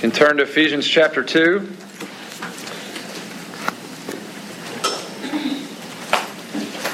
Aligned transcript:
can 0.00 0.10
turn 0.10 0.38
to 0.38 0.44
Ephesians 0.44 0.88
chapter 0.88 1.22
2. 1.22 1.70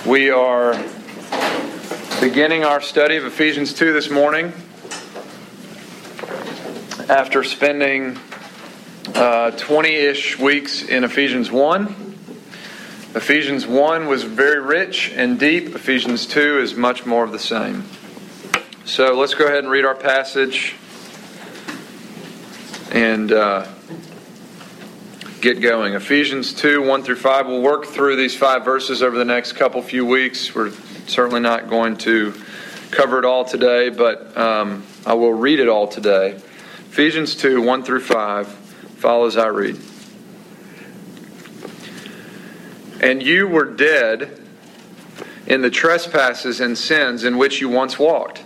We 0.05 0.31
are 0.31 0.73
beginning 2.21 2.65
our 2.65 2.81
study 2.81 3.17
of 3.17 3.25
Ephesians 3.25 3.75
2 3.75 3.93
this 3.93 4.11
morning 4.11 4.53
after 7.09 7.45
spending 7.45 8.19
20 9.05 9.15
uh, 9.15 9.53
ish 9.85 10.37
weeks 10.41 10.83
in 10.83 11.05
Ephesians 11.05 11.49
1. 11.49 11.87
Ephesians 13.15 13.69
1 13.69 14.09
was 14.09 14.25
very 14.25 14.59
rich 14.59 15.13
and 15.15 15.39
deep, 15.39 15.77
Ephesians 15.77 16.27
2 16.27 16.59
is 16.59 16.75
much 16.75 17.07
more 17.07 17.23
of 17.23 17.31
the 17.31 17.39
same. 17.39 17.85
So 18.85 19.17
let's 19.17 19.35
go 19.35 19.47
ahead 19.47 19.61
and 19.61 19.71
read 19.71 19.85
our 19.85 19.95
passage 19.95 20.75
and 22.97 23.31
uh, 23.31 23.67
get 25.43 25.61
going. 25.61 25.93
Ephesians 25.93 26.55
2 26.55 26.81
1 26.83 27.03
through 27.03 27.17
5. 27.17 27.47
We'll 27.47 27.61
work 27.61 27.85
through 27.85 28.17
these 28.17 28.35
five 28.35 28.65
verses 28.65 29.03
over 29.03 29.19
the 29.19 29.25
next 29.25 29.53
couple 29.53 29.83
few 29.83 30.07
weeks. 30.07 30.55
We're 30.55 30.73
certainly 31.07 31.41
not 31.41 31.69
going 31.69 31.99
to 31.99 32.33
cover 32.91 33.19
it 33.19 33.27
all 33.27 33.45
today, 33.45 33.91
but 33.91 34.35
um, 34.35 34.83
I 35.05 35.13
will 35.13 35.35
read 35.35 35.61
it 35.61 35.69
all 35.69 35.87
today. 35.87 36.37
Ephesians 36.89 37.37
2 37.37 37.61
1 37.61 37.83
through 37.83 38.01
5 38.01 38.49
follows 38.49 39.37
I 39.37 39.49
read. 39.49 39.79
And 43.03 43.23
you 43.23 43.47
were 43.47 43.67
dead 43.67 44.41
in 45.47 45.61
the 45.61 45.71
trespasses 45.71 46.61
and 46.61 46.79
sins 46.79 47.25
in 47.25 47.37
which 47.37 47.61
you 47.61 47.69
once 47.69 47.99
walked 47.99 48.46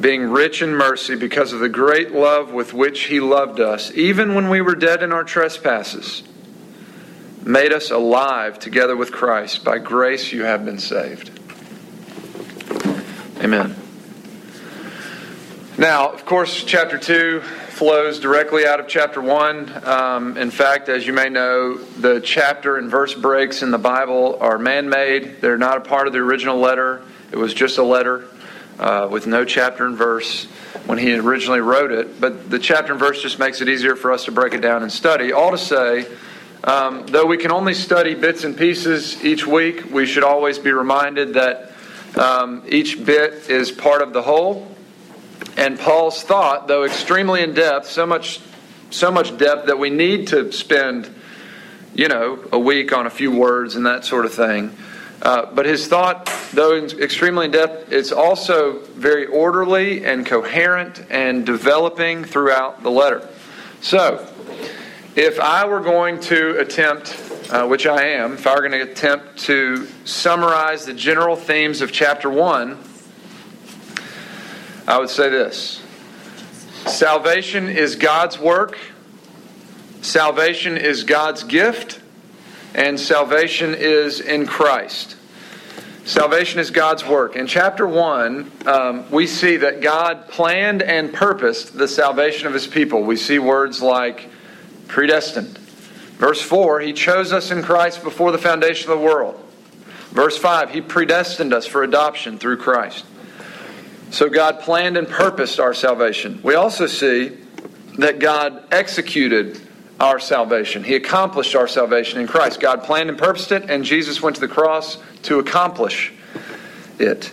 being 0.00 0.30
rich 0.30 0.60
in 0.60 0.74
mercy 0.74 1.14
because 1.14 1.52
of 1.52 1.60
the 1.60 1.68
great 1.68 2.12
love 2.12 2.52
with 2.52 2.74
which 2.74 3.04
he 3.04 3.20
loved 3.20 3.60
us, 3.60 3.92
even 3.92 4.34
when 4.34 4.48
we 4.48 4.60
were 4.60 4.74
dead 4.74 5.02
in 5.02 5.12
our 5.12 5.24
trespasses, 5.24 6.22
made 7.44 7.72
us 7.72 7.90
alive 7.90 8.58
together 8.58 8.96
with 8.96 9.12
Christ. 9.12 9.64
By 9.64 9.78
grace 9.78 10.32
you 10.32 10.44
have 10.44 10.64
been 10.64 10.78
saved. 10.78 11.30
Amen. 13.40 13.76
Now, 15.76 16.10
of 16.10 16.24
course, 16.24 16.64
chapter 16.64 16.98
2 16.98 17.40
flows 17.40 18.20
directly 18.20 18.64
out 18.64 18.78
of 18.78 18.86
chapter 18.86 19.20
1. 19.20 19.86
Um, 19.86 20.36
in 20.36 20.50
fact, 20.50 20.88
as 20.88 21.06
you 21.06 21.12
may 21.12 21.28
know, 21.28 21.76
the 21.76 22.20
chapter 22.20 22.76
and 22.76 22.88
verse 22.88 23.12
breaks 23.12 23.62
in 23.62 23.70
the 23.70 23.78
Bible 23.78 24.38
are 24.40 24.58
man 24.58 24.88
made, 24.88 25.40
they're 25.40 25.58
not 25.58 25.78
a 25.78 25.80
part 25.80 26.06
of 26.06 26.12
the 26.12 26.20
original 26.20 26.58
letter. 26.58 27.02
It 27.32 27.36
was 27.36 27.52
just 27.52 27.78
a 27.78 27.82
letter 27.82 28.28
uh, 28.78 29.08
with 29.10 29.26
no 29.26 29.44
chapter 29.44 29.86
and 29.86 29.96
verse 29.96 30.44
when 30.86 30.98
he 30.98 31.14
originally 31.14 31.60
wrote 31.60 31.92
it. 31.92 32.20
But 32.20 32.50
the 32.50 32.58
chapter 32.58 32.92
and 32.92 33.00
verse 33.00 33.22
just 33.22 33.38
makes 33.38 33.60
it 33.60 33.68
easier 33.68 33.96
for 33.96 34.12
us 34.12 34.24
to 34.24 34.32
break 34.32 34.54
it 34.54 34.60
down 34.60 34.82
and 34.82 34.92
study. 34.92 35.32
All 35.32 35.50
to 35.50 35.58
say, 35.58 36.06
um, 36.64 37.06
though 37.06 37.26
we 37.26 37.36
can 37.36 37.52
only 37.52 37.74
study 37.74 38.14
bits 38.14 38.44
and 38.44 38.56
pieces 38.56 39.22
each 39.24 39.46
week, 39.46 39.90
we 39.90 40.06
should 40.06 40.24
always 40.24 40.58
be 40.58 40.72
reminded 40.72 41.34
that 41.34 41.72
um, 42.18 42.62
each 42.68 43.04
bit 43.04 43.50
is 43.50 43.70
part 43.70 44.02
of 44.02 44.12
the 44.12 44.22
whole. 44.22 44.68
And 45.56 45.78
Paul's 45.78 46.22
thought, 46.22 46.66
though 46.66 46.84
extremely 46.84 47.42
in 47.42 47.54
depth, 47.54 47.86
so 47.86 48.06
much, 48.06 48.40
so 48.90 49.10
much 49.10 49.36
depth 49.36 49.66
that 49.66 49.78
we 49.78 49.90
need 49.90 50.28
to 50.28 50.52
spend, 50.52 51.12
you 51.94 52.08
know, 52.08 52.42
a 52.50 52.58
week 52.58 52.92
on 52.92 53.06
a 53.06 53.10
few 53.10 53.30
words 53.30 53.76
and 53.76 53.86
that 53.86 54.04
sort 54.04 54.24
of 54.24 54.32
thing. 54.32 54.74
Uh, 55.22 55.46
but 55.54 55.64
his 55.66 55.86
thought, 55.86 56.30
though 56.52 56.84
extremely 56.84 57.46
in 57.46 57.50
depth, 57.50 57.92
it's 57.92 58.12
also 58.12 58.80
very 58.80 59.26
orderly 59.26 60.04
and 60.04 60.26
coherent 60.26 61.04
and 61.10 61.46
developing 61.46 62.24
throughout 62.24 62.82
the 62.82 62.90
letter. 62.90 63.26
So, 63.80 64.28
if 65.16 65.38
I 65.38 65.66
were 65.66 65.80
going 65.80 66.20
to 66.20 66.58
attempt, 66.58 67.16
uh, 67.50 67.66
which 67.66 67.86
I 67.86 68.04
am, 68.08 68.34
if 68.34 68.46
I 68.46 68.54
were 68.54 68.68
going 68.68 68.72
to 68.72 68.90
attempt 68.90 69.38
to 69.44 69.86
summarize 70.04 70.84
the 70.84 70.94
general 70.94 71.36
themes 71.36 71.80
of 71.80 71.92
chapter 71.92 72.28
1, 72.28 72.78
I 74.86 74.98
would 74.98 75.08
say 75.08 75.30
this. 75.30 75.80
Salvation 76.86 77.68
is 77.68 77.96
God's 77.96 78.38
work, 78.38 78.78
salvation 80.02 80.76
is 80.76 81.04
God's 81.04 81.44
gift 81.44 82.00
and 82.74 82.98
salvation 82.98 83.74
is 83.74 84.20
in 84.20 84.46
Christ. 84.46 85.16
Salvation 86.04 86.60
is 86.60 86.70
God's 86.70 87.06
work. 87.06 87.34
In 87.34 87.46
chapter 87.46 87.86
1, 87.86 88.52
um, 88.66 89.10
we 89.10 89.26
see 89.26 89.56
that 89.56 89.80
God 89.80 90.28
planned 90.28 90.82
and 90.82 91.12
purposed 91.12 91.78
the 91.78 91.88
salvation 91.88 92.46
of 92.46 92.52
his 92.52 92.66
people. 92.66 93.02
We 93.04 93.16
see 93.16 93.38
words 93.38 93.80
like 93.80 94.28
predestined. 94.86 95.56
Verse 96.18 96.42
4, 96.42 96.80
he 96.80 96.92
chose 96.92 97.32
us 97.32 97.50
in 97.50 97.62
Christ 97.62 98.02
before 98.02 98.32
the 98.32 98.38
foundation 98.38 98.90
of 98.90 98.98
the 98.98 99.04
world. 99.04 99.40
Verse 100.10 100.36
5, 100.36 100.70
he 100.70 100.80
predestined 100.80 101.54
us 101.54 101.66
for 101.66 101.82
adoption 101.82 102.38
through 102.38 102.58
Christ. 102.58 103.06
So 104.10 104.28
God 104.28 104.60
planned 104.60 104.96
and 104.96 105.08
purposed 105.08 105.58
our 105.58 105.74
salvation. 105.74 106.38
We 106.42 106.54
also 106.54 106.86
see 106.86 107.36
that 107.98 108.18
God 108.18 108.62
executed 108.70 109.60
our 110.00 110.18
salvation. 110.18 110.82
He 110.84 110.96
accomplished 110.96 111.54
our 111.54 111.68
salvation 111.68 112.20
in 112.20 112.26
Christ. 112.26 112.60
God 112.60 112.82
planned 112.82 113.08
and 113.08 113.18
purposed 113.18 113.52
it, 113.52 113.70
and 113.70 113.84
Jesus 113.84 114.20
went 114.20 114.36
to 114.36 114.40
the 114.40 114.48
cross 114.48 114.98
to 115.22 115.38
accomplish 115.38 116.12
it. 116.98 117.32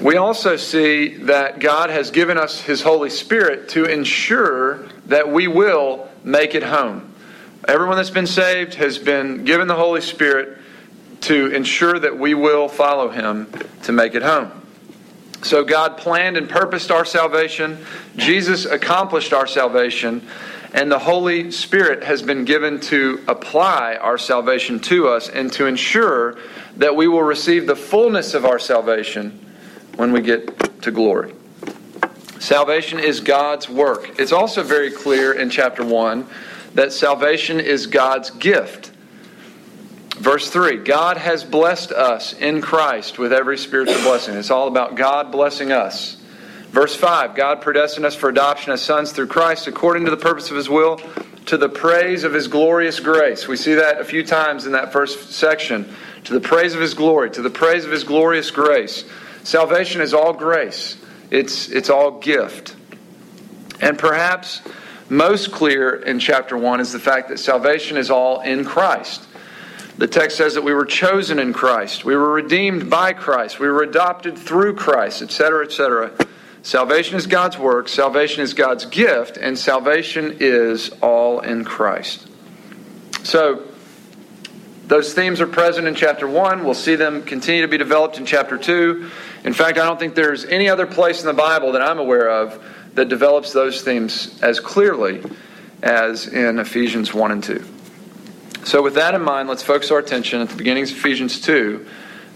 We 0.00 0.16
also 0.16 0.56
see 0.56 1.14
that 1.18 1.60
God 1.60 1.90
has 1.90 2.10
given 2.10 2.36
us 2.36 2.60
His 2.60 2.82
Holy 2.82 3.10
Spirit 3.10 3.68
to 3.70 3.84
ensure 3.84 4.88
that 5.06 5.30
we 5.30 5.46
will 5.46 6.08
make 6.24 6.54
it 6.54 6.62
home. 6.62 7.12
Everyone 7.66 7.96
that's 7.96 8.10
been 8.10 8.26
saved 8.26 8.74
has 8.74 8.98
been 8.98 9.44
given 9.44 9.68
the 9.68 9.74
Holy 9.74 10.00
Spirit 10.00 10.58
to 11.22 11.46
ensure 11.52 11.98
that 11.98 12.18
we 12.18 12.34
will 12.34 12.68
follow 12.68 13.08
Him 13.08 13.46
to 13.84 13.92
make 13.92 14.14
it 14.14 14.22
home. 14.22 14.50
So 15.42 15.62
God 15.62 15.96
planned 15.96 16.36
and 16.36 16.48
purposed 16.48 16.90
our 16.90 17.04
salvation. 17.04 17.78
Jesus 18.16 18.64
accomplished 18.64 19.32
our 19.32 19.46
salvation. 19.46 20.26
And 20.74 20.90
the 20.90 20.98
Holy 20.98 21.52
Spirit 21.52 22.02
has 22.02 22.20
been 22.20 22.44
given 22.44 22.80
to 22.80 23.22
apply 23.28 23.94
our 23.94 24.18
salvation 24.18 24.80
to 24.80 25.06
us 25.06 25.28
and 25.28 25.52
to 25.52 25.66
ensure 25.66 26.36
that 26.78 26.96
we 26.96 27.06
will 27.06 27.22
receive 27.22 27.68
the 27.68 27.76
fullness 27.76 28.34
of 28.34 28.44
our 28.44 28.58
salvation 28.58 29.38
when 29.94 30.10
we 30.10 30.20
get 30.20 30.82
to 30.82 30.90
glory. 30.90 31.32
Salvation 32.40 32.98
is 32.98 33.20
God's 33.20 33.68
work. 33.70 34.18
It's 34.18 34.32
also 34.32 34.64
very 34.64 34.90
clear 34.90 35.32
in 35.32 35.48
chapter 35.48 35.84
1 35.84 36.26
that 36.74 36.92
salvation 36.92 37.60
is 37.60 37.86
God's 37.86 38.30
gift. 38.30 38.90
Verse 40.16 40.50
3 40.50 40.78
God 40.78 41.18
has 41.18 41.44
blessed 41.44 41.92
us 41.92 42.32
in 42.32 42.60
Christ 42.60 43.16
with 43.16 43.32
every 43.32 43.58
spiritual 43.58 44.02
blessing. 44.02 44.34
It's 44.34 44.50
all 44.50 44.66
about 44.66 44.96
God 44.96 45.30
blessing 45.30 45.70
us. 45.70 46.16
Verse 46.74 46.96
5 46.96 47.36
God 47.36 47.60
predestined 47.60 48.04
us 48.04 48.16
for 48.16 48.28
adoption 48.28 48.72
as 48.72 48.82
sons 48.82 49.12
through 49.12 49.28
Christ 49.28 49.68
according 49.68 50.06
to 50.06 50.10
the 50.10 50.16
purpose 50.16 50.50
of 50.50 50.56
his 50.56 50.68
will, 50.68 50.96
to 51.46 51.56
the 51.56 51.68
praise 51.68 52.24
of 52.24 52.32
his 52.32 52.48
glorious 52.48 52.98
grace. 52.98 53.46
We 53.46 53.56
see 53.56 53.74
that 53.74 54.00
a 54.00 54.04
few 54.04 54.26
times 54.26 54.66
in 54.66 54.72
that 54.72 54.92
first 54.92 55.30
section. 55.32 55.94
To 56.24 56.32
the 56.32 56.40
praise 56.40 56.74
of 56.74 56.80
his 56.80 56.94
glory, 56.94 57.30
to 57.30 57.42
the 57.42 57.50
praise 57.50 57.84
of 57.84 57.92
his 57.92 58.02
glorious 58.02 58.50
grace. 58.50 59.04
Salvation 59.44 60.00
is 60.00 60.12
all 60.12 60.32
grace, 60.32 60.96
it's, 61.30 61.68
it's 61.68 61.90
all 61.90 62.18
gift. 62.18 62.74
And 63.80 63.96
perhaps 63.96 64.60
most 65.08 65.52
clear 65.52 65.94
in 65.94 66.18
chapter 66.18 66.56
1 66.58 66.80
is 66.80 66.92
the 66.92 66.98
fact 66.98 67.28
that 67.28 67.38
salvation 67.38 67.96
is 67.96 68.10
all 68.10 68.40
in 68.40 68.64
Christ. 68.64 69.28
The 69.98 70.08
text 70.08 70.38
says 70.38 70.54
that 70.54 70.64
we 70.64 70.74
were 70.74 70.86
chosen 70.86 71.38
in 71.38 71.52
Christ, 71.52 72.04
we 72.04 72.16
were 72.16 72.32
redeemed 72.32 72.90
by 72.90 73.12
Christ, 73.12 73.60
we 73.60 73.68
were 73.68 73.84
adopted 73.84 74.36
through 74.36 74.74
Christ, 74.74 75.22
etc., 75.22 75.66
etc. 75.66 76.10
Salvation 76.64 77.16
is 77.16 77.26
God's 77.26 77.58
work, 77.58 77.90
salvation 77.90 78.42
is 78.42 78.54
God's 78.54 78.86
gift, 78.86 79.36
and 79.36 79.58
salvation 79.58 80.38
is 80.40 80.88
all 81.02 81.40
in 81.40 81.62
Christ. 81.62 82.26
So, 83.22 83.64
those 84.86 85.12
themes 85.12 85.42
are 85.42 85.46
present 85.46 85.86
in 85.86 85.94
chapter 85.94 86.26
1. 86.26 86.64
We'll 86.64 86.72
see 86.72 86.94
them 86.94 87.22
continue 87.22 87.60
to 87.60 87.68
be 87.68 87.76
developed 87.76 88.16
in 88.16 88.24
chapter 88.24 88.56
2. 88.56 89.10
In 89.44 89.52
fact, 89.52 89.76
I 89.76 89.84
don't 89.84 90.00
think 90.00 90.14
there's 90.14 90.46
any 90.46 90.70
other 90.70 90.86
place 90.86 91.20
in 91.20 91.26
the 91.26 91.34
Bible 91.34 91.72
that 91.72 91.82
I'm 91.82 91.98
aware 91.98 92.30
of 92.30 92.64
that 92.94 93.10
develops 93.10 93.52
those 93.52 93.82
themes 93.82 94.40
as 94.42 94.58
clearly 94.58 95.22
as 95.82 96.26
in 96.28 96.58
Ephesians 96.58 97.12
1 97.12 97.30
and 97.30 97.44
2. 97.44 97.62
So, 98.64 98.80
with 98.80 98.94
that 98.94 99.14
in 99.14 99.20
mind, 99.20 99.50
let's 99.50 99.62
focus 99.62 99.90
our 99.90 99.98
attention 99.98 100.40
at 100.40 100.48
the 100.48 100.56
beginnings 100.56 100.90
of 100.92 100.96
Ephesians 100.96 101.42
2. 101.42 101.86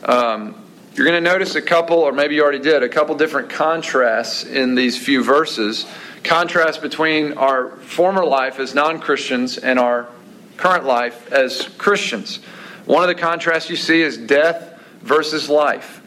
Um, 0.05 0.68
you're 0.99 1.07
going 1.07 1.23
to 1.23 1.31
notice 1.31 1.55
a 1.55 1.63
couple, 1.63 1.99
or 1.99 2.11
maybe 2.11 2.35
you 2.35 2.43
already 2.43 2.59
did, 2.59 2.83
a 2.83 2.89
couple 2.89 3.15
different 3.15 3.51
contrasts 3.51 4.43
in 4.43 4.75
these 4.75 4.99
few 4.99 5.23
verses. 5.23 5.87
Contrast 6.25 6.83
between 6.83 7.35
our 7.35 7.77
former 7.77 8.25
life 8.25 8.59
as 8.59 8.75
non 8.75 8.99
Christians 8.99 9.59
and 9.59 9.79
our 9.79 10.09
current 10.57 10.87
life 10.87 11.31
as 11.33 11.69
Christians. 11.79 12.39
One 12.85 13.03
of 13.05 13.07
the 13.07 13.15
contrasts 13.15 13.71
you 13.71 13.77
see 13.77 14.03
is 14.03 14.19
death 14.19 14.77
versus 15.03 15.49
life, 15.49 16.03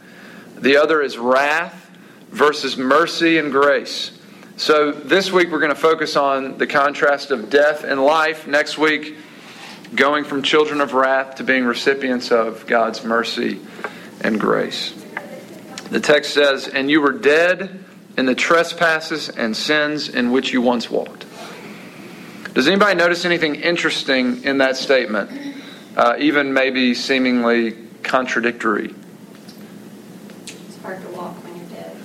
the 0.58 0.76
other 0.76 1.02
is 1.02 1.18
wrath 1.18 1.90
versus 2.28 2.76
mercy 2.76 3.38
and 3.38 3.50
grace. 3.50 4.12
So, 4.58 4.92
this 4.92 5.32
week 5.32 5.52
we're 5.52 5.60
going 5.60 5.74
to 5.74 5.80
focus 5.80 6.18
on 6.18 6.58
the 6.58 6.68
contrast 6.68 7.32
of 7.32 7.50
death 7.50 7.86
and 7.86 8.04
life. 8.04 8.46
Next 8.46 8.78
week, 8.78 9.16
going 9.96 10.26
from 10.26 10.44
children 10.44 10.82
of 10.82 10.94
wrath 10.94 11.36
to 11.36 11.46
being 11.46 11.64
recipients 11.64 12.30
of 12.30 12.68
God's 12.68 13.06
mercy 13.06 13.62
and 14.22 14.40
grace. 14.40 14.94
The 15.90 16.00
text 16.00 16.34
says, 16.34 16.68
And 16.68 16.90
you 16.90 17.02
were 17.02 17.12
dead 17.12 17.84
in 18.18 18.26
the 18.26 18.36
trespasses 18.36 19.30
and 19.30 19.56
sins 19.56 20.10
in 20.10 20.32
which 20.32 20.54
you 20.54 20.62
once 20.62 20.90
walked. 20.90 21.26
Does 22.54 22.68
anybody 22.68 22.96
notice 22.96 23.26
anything 23.26 23.56
interesting 23.56 24.44
in 24.44 24.58
that 24.60 24.78
statement? 24.78 25.32
Uh, 25.96 26.16
even 26.20 26.54
maybe 26.54 26.94
seemingly 26.94 27.74
contradictory? 28.04 28.94
It's 30.46 30.78
hard 30.82 31.02
to 31.02 31.10
walk 31.10 31.36
when 31.44 31.58
you're 31.58 31.66
dead. 31.70 31.98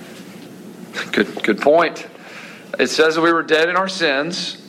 Good, 1.11 1.43
good 1.43 1.61
point. 1.61 2.07
It 2.79 2.87
says 2.87 3.15
that 3.15 3.21
we 3.21 3.33
were 3.33 3.43
dead 3.43 3.69
in 3.69 3.75
our 3.75 3.89
sins, 3.89 4.61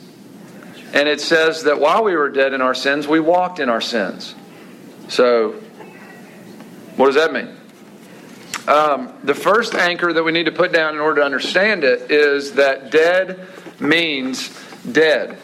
and 0.93 1.07
it 1.07 1.21
says 1.21 1.63
that 1.63 1.79
while 1.79 2.03
we 2.03 2.15
were 2.15 2.29
dead 2.29 2.53
in 2.53 2.61
our 2.61 2.73
sins, 2.73 3.07
we 3.07 3.19
walked 3.19 3.59
in 3.59 3.69
our 3.69 3.81
sins. 3.81 4.35
So, 5.07 5.61
what 6.99 7.05
does 7.05 7.15
that 7.15 7.31
mean? 7.31 7.47
Um, 8.67 9.13
the 9.23 9.33
first 9.33 9.73
anchor 9.73 10.11
that 10.11 10.21
we 10.21 10.33
need 10.33 10.47
to 10.47 10.51
put 10.51 10.73
down 10.73 10.95
in 10.95 10.99
order 10.99 11.21
to 11.21 11.25
understand 11.25 11.85
it 11.85 12.11
is 12.11 12.55
that 12.55 12.91
dead 12.91 13.47
means 13.79 14.49
dead. 14.91 15.37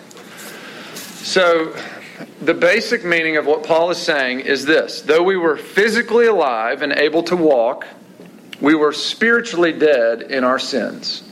So, 0.96 1.74
the 2.42 2.54
basic 2.54 3.06
meaning 3.06 3.38
of 3.38 3.46
what 3.46 3.64
Paul 3.64 3.90
is 3.90 3.98
saying 3.98 4.42
is 4.42 4.66
this 4.66 5.02
though 5.04 5.24
we 5.24 5.38
were 5.38 5.56
physically 5.56 6.26
alive 6.26 6.82
and 6.82 6.92
able 6.92 7.24
to 7.24 7.38
walk, 7.38 7.88
we 8.60 8.76
were 8.76 8.92
spiritually 8.92 9.72
dead 9.72 10.24
in 10.24 10.44
our 10.44 10.60
sins. 10.60 11.24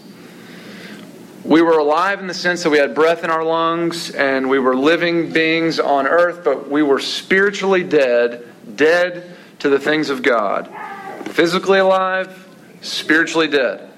We 1.44 1.62
were 1.62 1.80
alive 1.80 2.22
in 2.22 2.28
the 2.28 2.34
sense 2.34 2.64
that 2.64 2.70
we 2.70 2.78
had 2.78 2.96
breath 2.96 3.26
in 3.26 3.30
our 3.30 3.44
lungs 3.44 4.10
and 4.12 4.50
we 4.50 4.58
were 4.58 4.78
living 4.78 5.34
beings 5.34 5.82
on 5.82 6.08
earth, 6.08 6.46
but 6.46 6.70
we 6.70 6.82
were 6.82 7.00
spiritually 7.00 7.84
dead, 7.84 8.48
dead 8.78 9.33
to 9.64 9.70
the 9.70 9.80
things 9.80 10.10
of 10.10 10.22
God. 10.22 10.70
Physically 11.30 11.80
alive, 11.80 12.50
spiritually 12.82 13.48
dead. 13.48 13.90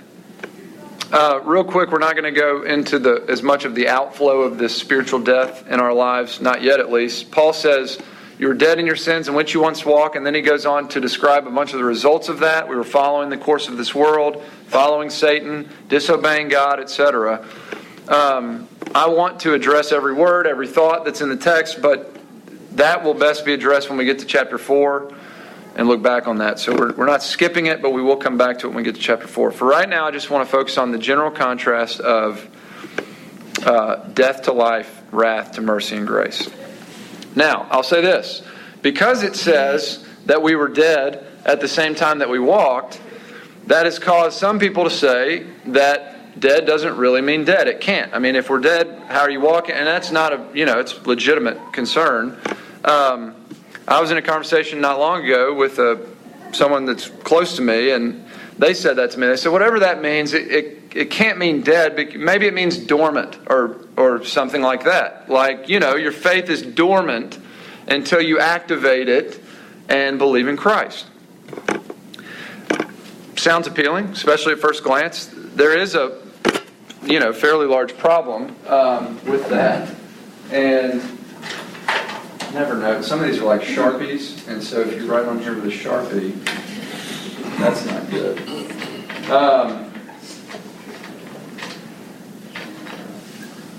Uh, 1.11 1.41
real 1.43 1.63
quick, 1.63 1.91
we're 1.91 1.97
not 1.97 2.15
going 2.15 2.31
to 2.31 2.39
go 2.39 2.61
into 2.61 2.99
the 2.99 3.25
as 3.27 3.41
much 3.41 3.65
of 3.65 3.73
the 3.73 3.87
outflow 3.87 4.41
of 4.41 4.59
this 4.59 4.75
spiritual 4.75 5.19
death 5.19 5.67
in 5.67 5.79
our 5.79 5.91
lives, 5.91 6.39
not 6.39 6.61
yet 6.61 6.79
at 6.79 6.91
least. 6.91 7.31
Paul 7.31 7.51
says, 7.51 7.97
You 8.37 8.47
were 8.47 8.53
dead 8.53 8.77
in 8.77 8.85
your 8.85 8.95
sins 8.95 9.27
in 9.27 9.33
which 9.33 9.55
you 9.55 9.59
once 9.59 9.83
walked, 9.83 10.15
and 10.15 10.23
then 10.23 10.35
he 10.35 10.41
goes 10.41 10.67
on 10.67 10.87
to 10.89 11.01
describe 11.01 11.47
a 11.47 11.49
bunch 11.51 11.73
of 11.73 11.79
the 11.79 11.83
results 11.83 12.29
of 12.29 12.41
that. 12.41 12.69
We 12.69 12.75
were 12.75 12.83
following 12.83 13.29
the 13.29 13.37
course 13.37 13.67
of 13.67 13.75
this 13.75 13.95
world, 13.95 14.43
following 14.67 15.09
Satan, 15.09 15.67
disobeying 15.89 16.49
God, 16.49 16.79
etc. 16.79 17.43
Um, 18.07 18.67
I 18.93 19.09
want 19.09 19.39
to 19.39 19.55
address 19.55 19.91
every 19.91 20.13
word, 20.13 20.45
every 20.45 20.67
thought 20.67 21.05
that's 21.05 21.21
in 21.21 21.29
the 21.29 21.37
text, 21.37 21.81
but 21.81 22.15
that 22.73 23.03
will 23.03 23.15
best 23.15 23.45
be 23.45 23.53
addressed 23.55 23.89
when 23.89 23.97
we 23.97 24.05
get 24.05 24.19
to 24.19 24.25
chapter 24.25 24.59
4 24.59 25.15
and 25.75 25.87
look 25.87 26.01
back 26.01 26.27
on 26.27 26.37
that. 26.37 26.59
So 26.59 26.73
we're, 26.73 26.93
we're 26.93 27.05
not 27.05 27.21
skipping 27.21 27.65
it, 27.65 27.81
but 27.81 27.91
we 27.91 28.01
will 28.01 28.15
come 28.17 28.37
back 28.37 28.59
to 28.59 28.67
it 28.67 28.69
when 28.69 28.77
we 28.77 28.83
get 28.83 28.95
to 28.95 29.01
chapter 29.01 29.27
4. 29.27 29.51
For 29.51 29.67
right 29.67 29.87
now, 29.87 30.07
I 30.07 30.11
just 30.11 30.29
want 30.29 30.47
to 30.47 30.51
focus 30.51 30.77
on 30.77 30.91
the 30.91 30.97
general 30.97 31.31
contrast 31.31 31.99
of 31.99 32.47
uh, 33.65 33.95
death 34.13 34.43
to 34.43 34.53
life, 34.53 35.03
wrath 35.11 35.53
to 35.53 35.61
mercy 35.61 35.97
and 35.97 36.07
grace. 36.07 36.49
Now, 37.35 37.67
I'll 37.69 37.83
say 37.83 38.01
this 38.01 38.41
because 38.81 39.23
it 39.23 39.35
says 39.35 40.07
that 40.25 40.41
we 40.41 40.55
were 40.55 40.69
dead 40.69 41.25
at 41.45 41.59
the 41.59 41.67
same 41.67 41.93
time 41.93 42.19
that 42.19 42.29
we 42.29 42.39
walked, 42.39 43.01
that 43.67 43.85
has 43.85 43.99
caused 43.99 44.37
some 44.37 44.59
people 44.59 44.83
to 44.83 44.89
say 44.89 45.45
that 45.67 46.39
dead 46.39 46.65
doesn't 46.65 46.97
really 46.97 47.21
mean 47.21 47.45
dead. 47.45 47.67
It 47.67 47.81
can't. 47.81 48.13
I 48.13 48.19
mean, 48.19 48.35
if 48.35 48.49
we're 48.49 48.59
dead, 48.59 49.03
how 49.07 49.21
are 49.21 49.29
you 49.29 49.41
walking? 49.41 49.75
And 49.75 49.87
that's 49.87 50.11
not 50.11 50.33
a, 50.33 50.45
you 50.53 50.65
know, 50.65 50.79
it's 50.79 51.05
legitimate 51.05 51.73
concern. 51.73 52.39
Um, 52.83 53.35
I 53.87 54.01
was 54.01 54.09
in 54.09 54.17
a 54.17 54.21
conversation 54.21 54.81
not 54.81 54.97
long 54.97 55.23
ago 55.23 55.53
with 55.53 55.77
a, 55.77 55.91
uh, 55.91 56.53
someone 56.53 56.85
that's 56.85 57.07
close 57.07 57.55
to 57.57 57.61
me, 57.61 57.91
and 57.91 58.25
they 58.57 58.73
said 58.73 58.95
that 58.95 59.11
to 59.11 59.19
me. 59.19 59.27
They 59.27 59.35
said, 59.35 59.51
whatever 59.51 59.79
that 59.81 60.01
means, 60.01 60.33
it, 60.33 60.51
it, 60.51 60.95
it 60.95 61.11
can't 61.11 61.37
mean 61.37 61.61
dead. 61.61 61.95
Maybe 62.15 62.47
it 62.47 62.53
means 62.53 62.77
dormant 62.77 63.37
or, 63.47 63.77
or 63.95 64.23
something 64.23 64.61
like 64.61 64.85
that. 64.85 65.29
Like, 65.29 65.69
you 65.69 65.79
know, 65.79 65.95
your 65.95 66.11
faith 66.11 66.49
is 66.49 66.63
dormant 66.63 67.37
until 67.87 68.21
you 68.21 68.39
activate 68.39 69.07
it 69.07 69.39
and 69.87 70.17
believe 70.17 70.47
in 70.47 70.57
Christ. 70.57 71.05
Sounds 73.35 73.67
appealing, 73.67 74.05
especially 74.05 74.53
at 74.53 74.59
first 74.59 74.83
glance. 74.83 75.29
There 75.31 75.77
is 75.77 75.93
a, 75.93 76.21
you 77.03 77.19
know, 77.19 77.33
fairly 77.33 77.67
large 77.67 77.95
problem 77.97 78.55
um, 78.67 79.23
with 79.25 79.47
that. 79.49 79.93
And 80.51 81.03
never 82.55 82.75
know. 82.75 83.01
Some 83.01 83.19
of 83.19 83.27
these 83.27 83.39
are 83.39 83.45
like 83.45 83.61
Sharpies, 83.61 84.47
and 84.47 84.63
so 84.63 84.79
if 84.79 84.95
you 84.95 85.05
write 85.11 85.25
on 85.25 85.39
here 85.39 85.53
with 85.53 85.65
a 85.65 85.67
Sharpie, 85.67 86.33
that's 87.59 87.85
not 87.85 88.09
good. 88.09 88.39
Um, 89.29 89.91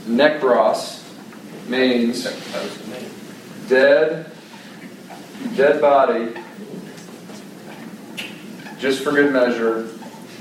necros 0.06 1.02
means 1.69 2.25
dead, 3.69 4.31
dead 5.56 5.81
body, 5.81 6.34
just 8.78 9.02
for 9.02 9.11
good 9.11 9.32
measure, 9.32 9.88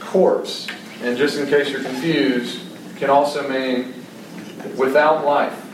corpse. 0.02 0.68
And 1.02 1.18
just 1.18 1.38
in 1.38 1.48
case 1.48 1.70
you're 1.70 1.84
confused, 1.84 2.60
can 2.98 3.10
also 3.10 3.48
mean 3.48 3.94
without 4.76 5.26
life. 5.26 5.65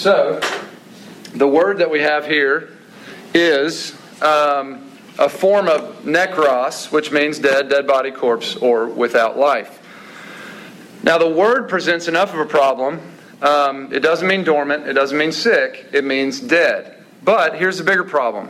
So, 0.00 0.40
the 1.34 1.46
word 1.46 1.76
that 1.76 1.90
we 1.90 2.00
have 2.00 2.24
here 2.24 2.70
is 3.34 3.94
um, 4.22 4.90
a 5.18 5.28
form 5.28 5.68
of 5.68 6.04
necros, 6.04 6.90
which 6.90 7.12
means 7.12 7.38
dead, 7.38 7.68
dead 7.68 7.86
body, 7.86 8.10
corpse, 8.10 8.56
or 8.56 8.86
without 8.86 9.36
life. 9.36 9.78
Now, 11.02 11.18
the 11.18 11.28
word 11.28 11.68
presents 11.68 12.08
enough 12.08 12.32
of 12.32 12.40
a 12.40 12.46
problem. 12.46 12.98
Um, 13.42 13.92
it 13.92 14.00
doesn't 14.00 14.26
mean 14.26 14.42
dormant, 14.42 14.88
it 14.88 14.94
doesn't 14.94 15.18
mean 15.18 15.32
sick, 15.32 15.90
it 15.92 16.02
means 16.02 16.40
dead. 16.40 17.04
But 17.22 17.58
here's 17.58 17.76
the 17.76 17.84
bigger 17.84 18.04
problem 18.04 18.48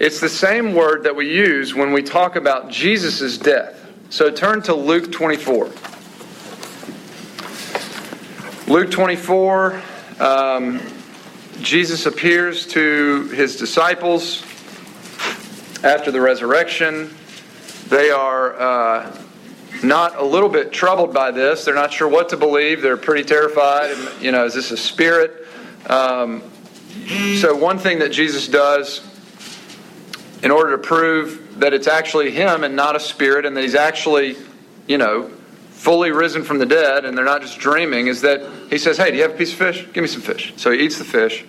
it's 0.00 0.18
the 0.18 0.28
same 0.28 0.74
word 0.74 1.04
that 1.04 1.14
we 1.14 1.32
use 1.32 1.76
when 1.76 1.92
we 1.92 2.02
talk 2.02 2.34
about 2.34 2.68
Jesus' 2.68 3.38
death. 3.38 3.88
So 4.10 4.28
turn 4.28 4.62
to 4.62 4.74
Luke 4.74 5.12
24. 5.12 5.70
Luke 8.66 8.90
24. 8.90 9.82
Um, 10.20 10.80
Jesus 11.60 12.06
appears 12.06 12.66
to 12.68 13.28
his 13.28 13.56
disciples 13.56 14.42
after 15.84 16.10
the 16.10 16.20
resurrection. 16.20 17.14
They 17.88 18.10
are 18.10 18.58
uh, 18.58 19.24
not 19.82 20.16
a 20.16 20.24
little 20.24 20.48
bit 20.48 20.72
troubled 20.72 21.14
by 21.14 21.30
this. 21.30 21.64
They're 21.64 21.74
not 21.74 21.92
sure 21.92 22.08
what 22.08 22.30
to 22.30 22.36
believe. 22.36 22.82
They're 22.82 22.96
pretty 22.96 23.22
terrified. 23.22 23.96
You 24.20 24.32
know, 24.32 24.44
is 24.44 24.54
this 24.54 24.70
a 24.72 24.76
spirit? 24.76 25.46
Um, 25.86 26.42
so, 27.36 27.54
one 27.54 27.78
thing 27.78 28.00
that 28.00 28.10
Jesus 28.10 28.48
does 28.48 29.00
in 30.42 30.50
order 30.50 30.72
to 30.72 30.78
prove 30.78 31.60
that 31.60 31.72
it's 31.72 31.86
actually 31.86 32.30
him 32.30 32.64
and 32.64 32.74
not 32.76 32.96
a 32.96 33.00
spirit, 33.00 33.44
and 33.44 33.56
that 33.56 33.62
he's 33.62 33.74
actually, 33.74 34.36
you 34.86 34.98
know, 34.98 35.30
fully 35.78 36.10
risen 36.10 36.42
from 36.42 36.58
the 36.58 36.66
dead 36.66 37.04
and 37.04 37.16
they're 37.16 37.24
not 37.24 37.40
just 37.40 37.60
dreaming 37.60 38.08
is 38.08 38.22
that 38.22 38.42
he 38.68 38.78
says, 38.78 38.96
Hey, 38.96 39.12
do 39.12 39.16
you 39.16 39.22
have 39.22 39.32
a 39.32 39.36
piece 39.36 39.52
of 39.52 39.58
fish? 39.58 39.86
Give 39.92 40.02
me 40.02 40.08
some 40.08 40.22
fish. 40.22 40.52
So 40.56 40.72
he 40.72 40.80
eats 40.80 40.98
the 40.98 41.04
fish. 41.04 41.44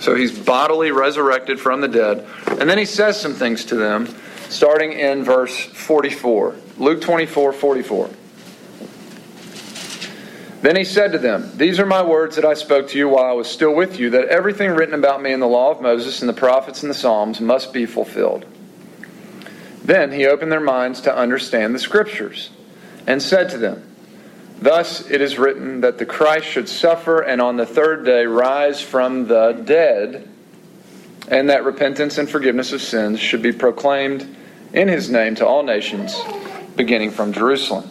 So 0.00 0.14
he's 0.14 0.38
bodily 0.38 0.92
resurrected 0.92 1.58
from 1.58 1.80
the 1.80 1.88
dead. 1.88 2.26
And 2.46 2.70
then 2.70 2.78
he 2.78 2.84
says 2.84 3.20
some 3.20 3.34
things 3.34 3.64
to 3.66 3.74
them, 3.74 4.06
starting 4.48 4.92
in 4.92 5.24
verse 5.24 5.58
44. 5.58 6.54
Luke 6.78 7.00
24 7.00 7.52
44. 7.52 8.10
Then 10.62 10.76
he 10.76 10.84
said 10.84 11.12
to 11.12 11.18
them, 11.18 11.50
These 11.56 11.80
are 11.80 11.86
my 11.86 12.02
words 12.02 12.36
that 12.36 12.44
I 12.44 12.54
spoke 12.54 12.88
to 12.90 12.98
you 12.98 13.08
while 13.08 13.24
I 13.24 13.32
was 13.32 13.50
still 13.50 13.74
with 13.74 13.98
you, 13.98 14.10
that 14.10 14.28
everything 14.28 14.70
written 14.70 14.94
about 14.94 15.20
me 15.20 15.32
in 15.32 15.40
the 15.40 15.48
law 15.48 15.72
of 15.72 15.82
Moses 15.82 16.22
and 16.22 16.28
the 16.28 16.34
prophets 16.34 16.82
and 16.82 16.88
the 16.88 16.94
Psalms 16.94 17.40
must 17.40 17.72
be 17.72 17.84
fulfilled. 17.84 18.46
Then 19.84 20.12
he 20.12 20.24
opened 20.26 20.52
their 20.52 20.60
minds 20.60 21.00
to 21.02 21.14
understand 21.14 21.74
the 21.74 21.78
scriptures 21.78 22.50
and 23.06 23.22
said 23.22 23.50
to 23.50 23.58
them, 23.58 23.82
Thus 24.60 25.08
it 25.10 25.20
is 25.20 25.38
written 25.38 25.80
that 25.82 25.98
the 25.98 26.06
Christ 26.06 26.46
should 26.46 26.68
suffer 26.68 27.20
and 27.20 27.40
on 27.40 27.56
the 27.56 27.66
third 27.66 28.04
day 28.04 28.24
rise 28.24 28.80
from 28.80 29.26
the 29.26 29.52
dead, 29.64 30.28
and 31.28 31.50
that 31.50 31.64
repentance 31.64 32.18
and 32.18 32.28
forgiveness 32.28 32.72
of 32.72 32.80
sins 32.80 33.20
should 33.20 33.42
be 33.42 33.52
proclaimed 33.52 34.36
in 34.72 34.88
his 34.88 35.10
name 35.10 35.34
to 35.36 35.46
all 35.46 35.62
nations, 35.62 36.14
beginning 36.76 37.10
from 37.10 37.32
Jerusalem. 37.32 37.88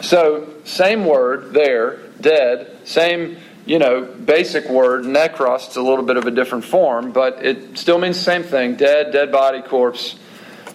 So, 0.00 0.48
same 0.64 1.04
word 1.04 1.52
there, 1.52 1.98
dead, 2.20 2.76
same, 2.84 3.36
you 3.66 3.78
know, 3.78 4.02
basic 4.02 4.68
word, 4.68 5.04
necros, 5.04 5.66
it's 5.66 5.76
a 5.76 5.82
little 5.82 6.04
bit 6.04 6.16
of 6.16 6.26
a 6.26 6.30
different 6.30 6.64
form, 6.64 7.12
but 7.12 7.44
it 7.44 7.76
still 7.78 7.98
means 7.98 8.16
the 8.16 8.22
same 8.22 8.42
thing 8.42 8.76
dead, 8.76 9.12
dead 9.12 9.32
body, 9.32 9.62
corpse, 9.62 10.16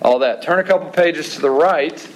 all 0.02 0.20
that. 0.20 0.42
Turn 0.42 0.60
a 0.60 0.64
couple 0.64 0.90
pages 0.90 1.36
to 1.36 1.42
the 1.42 1.50
right 1.50 2.08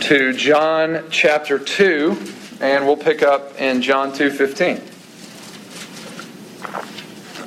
to 0.00 0.32
John 0.32 1.04
chapter 1.10 1.58
2, 1.58 2.16
and 2.60 2.86
we'll 2.86 2.96
pick 2.96 3.22
up 3.22 3.60
in 3.60 3.82
John 3.82 4.12
2:15. 4.12 4.80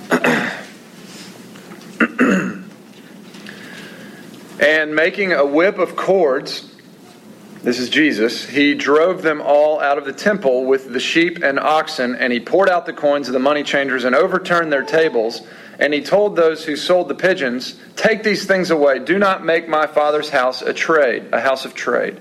and 4.59 4.95
making 4.95 5.33
a 5.33 5.45
whip 5.45 5.77
of 5.77 5.95
cords, 5.95 6.71
this 7.63 7.79
is 7.79 7.89
Jesus, 7.89 8.45
he 8.45 8.75
drove 8.75 9.21
them 9.21 9.41
all 9.41 9.79
out 9.79 9.97
of 9.97 10.05
the 10.05 10.13
temple 10.13 10.65
with 10.65 10.93
the 10.93 10.99
sheep 10.99 11.43
and 11.43 11.59
oxen, 11.59 12.15
and 12.15 12.31
he 12.31 12.39
poured 12.39 12.69
out 12.69 12.85
the 12.85 12.93
coins 12.93 13.27
of 13.27 13.33
the 13.33 13.39
money 13.39 13.63
changers 13.63 14.03
and 14.03 14.15
overturned 14.15 14.71
their 14.71 14.83
tables. 14.83 15.41
And 15.79 15.93
he 15.93 16.01
told 16.01 16.35
those 16.35 16.63
who 16.63 16.75
sold 16.75 17.09
the 17.09 17.15
pigeons, 17.15 17.79
Take 17.95 18.23
these 18.23 18.45
things 18.45 18.71
away. 18.71 18.99
Do 18.99 19.17
not 19.17 19.45
make 19.45 19.67
my 19.67 19.87
father's 19.87 20.29
house 20.29 20.61
a 20.61 20.73
trade, 20.73 21.27
a 21.33 21.41
house 21.41 21.65
of 21.65 21.73
trade. 21.73 22.19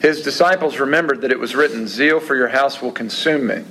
His 0.00 0.22
disciples 0.22 0.78
remembered 0.78 1.22
that 1.22 1.32
it 1.32 1.38
was 1.38 1.56
written, 1.56 1.88
Zeal 1.88 2.20
for 2.20 2.36
your 2.36 2.48
house 2.48 2.80
will 2.80 2.92
consume 2.92 3.46
me. 3.48 3.64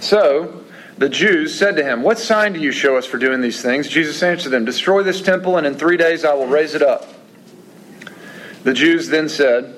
So 0.00 0.64
the 0.98 1.08
Jews 1.08 1.56
said 1.56 1.76
to 1.76 1.84
him, 1.84 2.02
What 2.02 2.18
sign 2.18 2.52
do 2.52 2.60
you 2.60 2.70
show 2.70 2.96
us 2.96 3.06
for 3.06 3.18
doing 3.18 3.40
these 3.40 3.60
things? 3.60 3.88
Jesus 3.88 4.22
answered 4.22 4.50
them, 4.50 4.64
Destroy 4.64 5.02
this 5.02 5.20
temple, 5.20 5.56
and 5.56 5.66
in 5.66 5.74
three 5.74 5.96
days 5.96 6.24
I 6.24 6.34
will 6.34 6.46
raise 6.46 6.74
it 6.74 6.82
up. 6.82 7.08
The 8.62 8.72
Jews 8.72 9.08
then 9.08 9.28
said, 9.28 9.74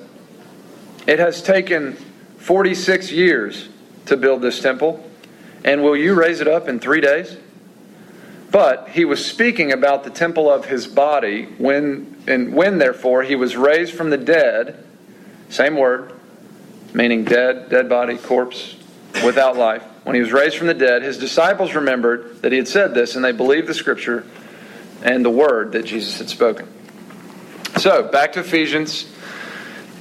It 1.06 1.18
has 1.18 1.42
taken 1.42 1.94
46 2.36 3.10
years 3.10 3.70
to 4.06 4.16
build 4.16 4.42
this 4.42 4.60
temple, 4.60 5.08
and 5.64 5.82
will 5.82 5.96
you 5.96 6.14
raise 6.14 6.40
it 6.40 6.48
up 6.48 6.68
in 6.68 6.78
three 6.78 7.00
days? 7.00 7.38
But 8.50 8.90
he 8.90 9.04
was 9.04 9.24
speaking 9.24 9.72
about 9.72 10.04
the 10.04 10.10
temple 10.10 10.50
of 10.50 10.66
his 10.66 10.86
body, 10.86 11.44
when, 11.58 12.16
and 12.26 12.54
when 12.54 12.78
therefore 12.78 13.22
he 13.22 13.34
was 13.34 13.56
raised 13.56 13.94
from 13.94 14.10
the 14.10 14.18
dead, 14.18 14.84
same 15.48 15.76
word, 15.76 16.12
meaning 16.94 17.24
dead, 17.24 17.68
dead 17.68 17.88
body, 17.88 18.16
corpse, 18.16 18.76
without 19.24 19.56
life. 19.56 19.82
When 20.04 20.14
he 20.14 20.20
was 20.20 20.32
raised 20.32 20.56
from 20.56 20.68
the 20.68 20.74
dead, 20.74 21.02
his 21.02 21.18
disciples 21.18 21.74
remembered 21.74 22.42
that 22.42 22.52
he 22.52 22.58
had 22.58 22.68
said 22.68 22.94
this, 22.94 23.16
and 23.16 23.24
they 23.24 23.32
believed 23.32 23.66
the 23.66 23.74
scripture 23.74 24.24
and 25.02 25.24
the 25.24 25.30
word 25.30 25.72
that 25.72 25.84
Jesus 25.84 26.18
had 26.18 26.28
spoken. 26.28 26.68
So, 27.78 28.04
back 28.04 28.32
to 28.34 28.40
Ephesians. 28.40 29.06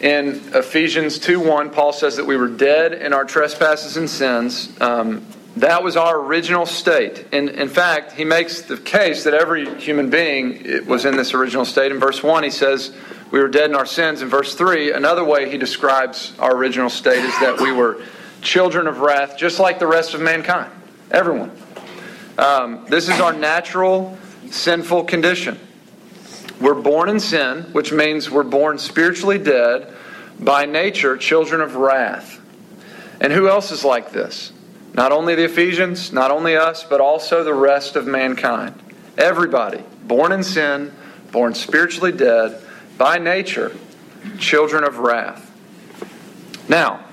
In 0.02 0.42
Ephesians 0.54 1.20
2 1.20 1.40
1, 1.40 1.72
Paul 1.72 1.92
says 1.92 2.18
that 2.18 2.26
we 2.26 2.38
were 2.38 2.48
dead 2.48 2.94
in 2.94 3.14
our 3.14 3.26
trespasses 3.26 3.98
and 3.98 4.10
sins. 4.10 4.70
Um, 4.80 5.26
that 5.58 5.84
was 5.84 5.96
our 5.96 6.20
original 6.20 6.66
state. 6.66 7.28
And 7.32 7.50
in 7.50 7.70
fact, 7.70 8.12
he 8.12 8.26
makes 8.26 8.64
the 8.64 8.78
case 8.78 9.24
that 9.24 9.34
every 9.34 9.80
human 9.80 10.10
being 10.10 10.86
was 10.86 11.06
in 11.06 11.16
this 11.16 11.34
original 11.34 11.64
state. 11.64 11.92
In 11.92 12.00
verse 12.00 12.22
1, 12.22 12.44
he 12.44 12.50
says, 12.50 12.94
We 13.32 13.40
were 13.40 13.48
dead 13.48 13.70
in 13.70 13.76
our 13.76 13.86
sins. 13.86 14.22
In 14.22 14.28
verse 14.28 14.56
3, 14.56 14.92
another 14.92 15.24
way 15.24 15.50
he 15.50 15.58
describes 15.58 16.34
our 16.40 16.56
original 16.56 16.90
state 16.90 17.24
is 17.24 17.40
that 17.40 17.62
we 17.62 17.72
were 17.72 18.02
children 18.42 18.88
of 18.88 19.00
wrath, 19.00 19.38
just 19.38 19.60
like 19.60 19.80
the 19.80 19.88
rest 19.88 20.14
of 20.14 20.22
mankind. 20.22 20.72
Everyone. 21.10 21.52
Um, 22.38 22.86
this 22.90 23.08
is 23.08 23.20
our 23.22 23.32
natural, 23.32 24.18
sinful 24.52 25.06
condition. 25.06 25.58
We're 26.60 26.76
born 26.76 27.08
in 27.08 27.20
sin, 27.20 27.64
which 27.72 27.94
means 27.94 28.30
we're 28.30 28.44
born 28.44 28.78
spiritually 28.78 29.38
dead, 29.38 29.94
by 30.38 30.66
nature, 30.66 31.16
children 31.16 31.62
of 31.62 31.76
wrath. 31.76 32.42
And 33.22 33.32
who 33.32 33.48
else 33.48 33.72
is 33.72 33.86
like 33.86 34.12
this? 34.12 34.52
Not 34.96 35.12
only 35.12 35.36
the 35.36 35.44
Ephesians, 35.44 36.14
not 36.14 36.32
only 36.32 36.56
us, 36.56 36.86
but 36.86 37.02
also 37.02 37.44
the 37.44 37.54
rest 37.54 37.98
of 37.98 38.08
mankind. 38.08 38.82
Everybody, 39.18 39.84
born 40.04 40.32
in 40.32 40.42
sin, 40.42 40.94
born 41.34 41.54
spiritually 41.54 42.14
dead, 42.14 42.62
by 42.98 43.18
nature, 43.18 43.76
children 44.40 44.86
of 44.86 45.00
wrath. 45.00 45.52
Now, 46.70 47.04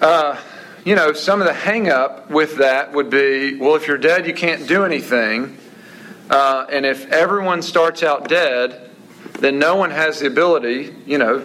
uh, 0.00 0.40
you 0.84 0.94
know, 0.94 1.12
some 1.14 1.40
of 1.40 1.48
the 1.48 1.52
hang 1.52 1.88
up 1.88 2.30
with 2.30 2.58
that 2.58 2.92
would 2.92 3.10
be 3.10 3.56
well, 3.56 3.74
if 3.74 3.88
you're 3.88 3.98
dead, 3.98 4.24
you 4.24 4.34
can't 4.34 4.68
do 4.68 4.84
anything. 4.84 5.58
Uh, 6.30 6.64
and 6.70 6.86
if 6.86 7.10
everyone 7.10 7.60
starts 7.60 8.04
out 8.04 8.28
dead, 8.28 8.88
then 9.40 9.58
no 9.58 9.74
one 9.74 9.90
has 9.90 10.20
the 10.20 10.28
ability, 10.28 10.94
you 11.06 11.18
know, 11.18 11.44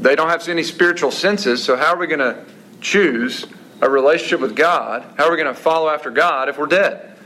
they 0.00 0.16
don't 0.16 0.28
have 0.28 0.48
any 0.48 0.64
spiritual 0.64 1.12
senses, 1.12 1.62
so 1.62 1.76
how 1.76 1.94
are 1.94 1.96
we 1.96 2.08
going 2.08 2.18
to 2.18 2.44
choose 2.80 3.46
a 3.80 3.88
relationship 3.88 4.40
with 4.40 4.56
God, 4.56 5.04
how 5.16 5.26
are 5.26 5.30
we 5.30 5.36
going 5.36 5.54
to 5.54 5.60
follow 5.60 5.88
after 5.88 6.10
God 6.10 6.48
if 6.48 6.58
we're 6.58 6.66
dead? 6.66 7.16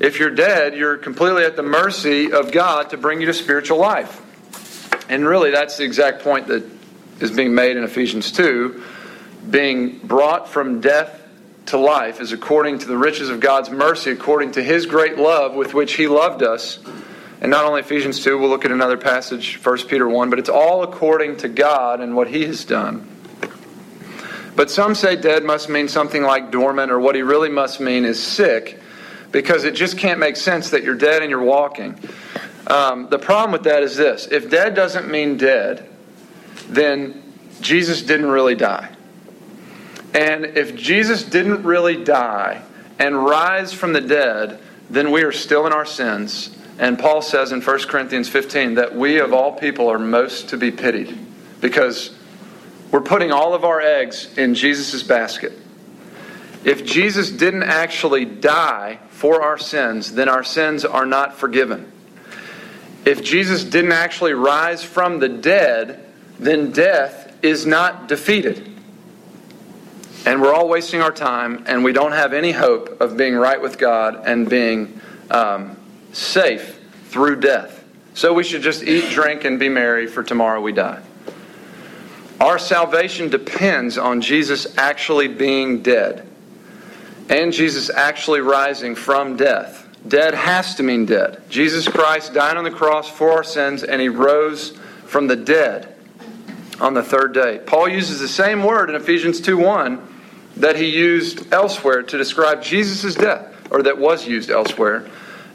If 0.00 0.18
you're 0.18 0.30
dead, 0.30 0.74
you're 0.74 0.96
completely 0.98 1.44
at 1.44 1.56
the 1.56 1.62
mercy 1.62 2.32
of 2.32 2.52
God 2.52 2.90
to 2.90 2.98
bring 2.98 3.20
you 3.20 3.26
to 3.26 3.34
spiritual 3.34 3.78
life. 3.78 4.22
And 5.08 5.26
really, 5.26 5.50
that's 5.50 5.76
the 5.76 5.84
exact 5.84 6.22
point 6.22 6.48
that 6.48 6.68
is 7.20 7.30
being 7.30 7.54
made 7.54 7.76
in 7.76 7.84
Ephesians 7.84 8.32
2. 8.32 8.82
Being 9.48 10.00
brought 10.00 10.48
from 10.48 10.80
death 10.80 11.22
to 11.66 11.78
life 11.78 12.20
is 12.20 12.32
according 12.32 12.80
to 12.80 12.86
the 12.86 12.96
riches 12.96 13.30
of 13.30 13.40
God's 13.40 13.70
mercy, 13.70 14.10
according 14.10 14.52
to 14.52 14.62
His 14.62 14.86
great 14.86 15.16
love 15.16 15.54
with 15.54 15.74
which 15.74 15.94
He 15.94 16.08
loved 16.08 16.42
us. 16.42 16.78
And 17.40 17.50
not 17.50 17.64
only 17.64 17.80
Ephesians 17.80 18.22
2, 18.22 18.38
we'll 18.38 18.48
look 18.48 18.64
at 18.64 18.72
another 18.72 18.96
passage, 18.96 19.60
1 19.62 19.78
Peter 19.88 20.08
1, 20.08 20.30
but 20.30 20.38
it's 20.38 20.48
all 20.48 20.82
according 20.82 21.38
to 21.38 21.48
God 21.48 22.00
and 22.00 22.16
what 22.16 22.28
He 22.28 22.44
has 22.46 22.64
done. 22.64 23.08
But 24.56 24.70
some 24.70 24.94
say 24.94 25.16
dead 25.16 25.44
must 25.44 25.68
mean 25.68 25.86
something 25.86 26.22
like 26.22 26.50
dormant, 26.50 26.90
or 26.90 26.98
what 26.98 27.14
he 27.14 27.22
really 27.22 27.50
must 27.50 27.78
mean 27.78 28.06
is 28.06 28.20
sick, 28.20 28.80
because 29.30 29.64
it 29.64 29.74
just 29.74 29.98
can't 29.98 30.18
make 30.18 30.36
sense 30.36 30.70
that 30.70 30.82
you're 30.82 30.94
dead 30.94 31.20
and 31.20 31.30
you're 31.30 31.42
walking. 31.42 31.98
Um, 32.66 33.08
the 33.10 33.18
problem 33.18 33.52
with 33.52 33.64
that 33.64 33.82
is 33.82 33.96
this 33.96 34.26
if 34.26 34.50
dead 34.50 34.74
doesn't 34.74 35.08
mean 35.08 35.36
dead, 35.36 35.86
then 36.68 37.22
Jesus 37.60 38.02
didn't 38.02 38.30
really 38.30 38.54
die. 38.54 38.90
And 40.14 40.46
if 40.46 40.74
Jesus 40.74 41.22
didn't 41.22 41.62
really 41.62 42.02
die 42.02 42.62
and 42.98 43.22
rise 43.22 43.74
from 43.74 43.92
the 43.92 44.00
dead, 44.00 44.58
then 44.88 45.10
we 45.10 45.22
are 45.22 45.32
still 45.32 45.66
in 45.66 45.74
our 45.74 45.84
sins. 45.84 46.56
And 46.78 46.98
Paul 46.98 47.20
says 47.20 47.52
in 47.52 47.60
1 47.60 47.78
Corinthians 47.80 48.28
15 48.28 48.74
that 48.74 48.94
we 48.94 49.18
of 49.18 49.34
all 49.34 49.52
people 49.52 49.88
are 49.88 49.98
most 49.98 50.48
to 50.50 50.56
be 50.56 50.70
pitied 50.70 51.18
because 51.60 52.15
we're 52.96 53.02
putting 53.02 53.30
all 53.30 53.52
of 53.52 53.62
our 53.62 53.78
eggs 53.78 54.26
in 54.38 54.54
Jesus' 54.54 55.02
basket. 55.02 55.52
If 56.64 56.86
Jesus 56.86 57.30
didn't 57.30 57.64
actually 57.64 58.24
die 58.24 59.00
for 59.10 59.42
our 59.42 59.58
sins, 59.58 60.14
then 60.14 60.30
our 60.30 60.42
sins 60.42 60.82
are 60.82 61.04
not 61.04 61.34
forgiven. 61.36 61.92
If 63.04 63.22
Jesus 63.22 63.64
didn't 63.64 63.92
actually 63.92 64.32
rise 64.32 64.82
from 64.82 65.18
the 65.18 65.28
dead, 65.28 66.06
then 66.38 66.72
death 66.72 67.36
is 67.44 67.66
not 67.66 68.08
defeated. 68.08 68.66
And 70.24 70.40
we're 70.40 70.54
all 70.54 70.66
wasting 70.66 71.02
our 71.02 71.12
time, 71.12 71.64
and 71.66 71.84
we 71.84 71.92
don't 71.92 72.12
have 72.12 72.32
any 72.32 72.52
hope 72.52 73.02
of 73.02 73.18
being 73.18 73.34
right 73.34 73.60
with 73.60 73.76
God 73.76 74.22
and 74.24 74.48
being 74.48 74.98
um, 75.30 75.76
safe 76.14 76.80
through 77.08 77.40
death. 77.40 77.84
So 78.14 78.32
we 78.32 78.42
should 78.42 78.62
just 78.62 78.82
eat, 78.82 79.10
drink, 79.10 79.44
and 79.44 79.60
be 79.60 79.68
merry, 79.68 80.06
for 80.06 80.22
tomorrow 80.22 80.62
we 80.62 80.72
die. 80.72 81.02
Our 82.40 82.58
salvation 82.58 83.30
depends 83.30 83.96
on 83.96 84.20
Jesus 84.20 84.76
actually 84.76 85.28
being 85.28 85.82
dead 85.82 86.26
and 87.28 87.52
Jesus 87.52 87.90
actually 87.90 88.40
rising 88.40 88.94
from 88.94 89.36
death. 89.36 89.86
Dead 90.06 90.34
has 90.34 90.74
to 90.76 90.82
mean 90.82 91.06
dead. 91.06 91.42
Jesus 91.48 91.88
Christ 91.88 92.34
died 92.34 92.56
on 92.56 92.64
the 92.64 92.70
cross 92.70 93.08
for 93.08 93.32
our 93.32 93.42
sins 93.42 93.82
and 93.82 94.00
he 94.00 94.08
rose 94.08 94.76
from 95.06 95.26
the 95.26 95.36
dead 95.36 95.94
on 96.80 96.94
the 96.94 97.02
third 97.02 97.32
day. 97.32 97.60
Paul 97.64 97.88
uses 97.88 98.20
the 98.20 98.28
same 98.28 98.62
word 98.62 98.90
in 98.90 98.96
Ephesians 98.96 99.40
2:1 99.40 99.98
that 100.58 100.76
he 100.76 100.86
used 100.86 101.52
elsewhere 101.52 102.02
to 102.02 102.18
describe 102.18 102.62
Jesus' 102.62 103.14
death 103.14 103.46
or 103.70 103.82
that 103.82 103.98
was 103.98 104.26
used 104.26 104.50
elsewhere. 104.50 105.04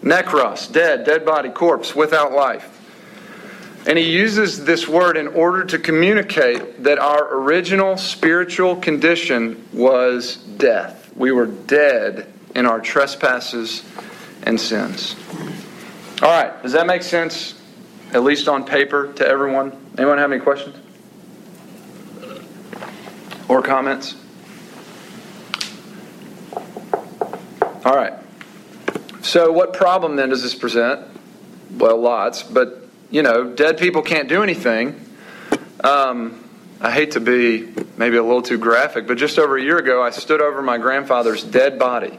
Necros, 0.03 0.71
dead, 0.71 1.05
dead 1.05 1.25
body, 1.25 1.50
corpse 1.50 1.95
without 1.95 2.33
life. 2.33 2.71
And 3.88 3.97
he 3.97 4.11
uses 4.11 4.63
this 4.63 4.88
word 4.88 5.17
in 5.17 5.27
order 5.29 5.65
to 5.65 5.79
communicate 5.79 6.83
that 6.83 7.00
our 7.00 7.35
original 7.38 7.97
spiritual 7.97 8.75
condition 8.75 9.67
was 9.73 10.38
death. 10.38 11.11
We 11.15 11.31
were 11.31 11.47
dead 11.47 12.31
in 12.55 12.65
our 12.67 12.79
trespasses 12.79 13.83
and 14.43 14.59
sins. 14.59 15.15
All 16.21 16.29
right, 16.29 16.61
does 16.61 16.73
that 16.73 16.85
make 16.85 17.01
sense, 17.01 17.59
at 18.13 18.23
least 18.23 18.47
on 18.47 18.65
paper, 18.65 19.11
to 19.13 19.27
everyone? 19.27 19.75
Anyone 19.97 20.19
have 20.19 20.31
any 20.31 20.41
questions? 20.41 20.75
Or 23.47 23.63
comments? 23.63 24.15
All 27.83 27.95
right. 27.95 28.13
So, 29.21 29.51
what 29.51 29.73
problem 29.73 30.15
then 30.15 30.29
does 30.29 30.43
this 30.43 30.53
present? 30.53 31.07
Well, 31.71 31.97
lots, 31.97 32.43
but 32.43 32.80
you 33.12 33.22
know, 33.22 33.44
dead 33.44 33.77
people 33.77 34.01
can't 34.01 34.30
do 34.30 34.41
anything. 34.41 35.00
Um, 35.84 36.44
I 36.80 36.89
hate 36.89 37.12
to 37.12 37.20
be 37.20 37.70
maybe 37.98 38.18
a 38.18 38.24
little 38.24 38.41
too 38.41 38.58
graphic, 38.58 39.06
but 39.06 39.18
just 39.18 39.38
over 39.38 39.58
a 39.58 39.62
year 39.62 39.77
ago, 39.77 40.01
I 40.01 40.10
stood 40.10 40.41
over 40.41 40.62
my 40.62 40.77
grandfather's 40.77 41.44
dead 41.44 41.77
body. 41.77 42.18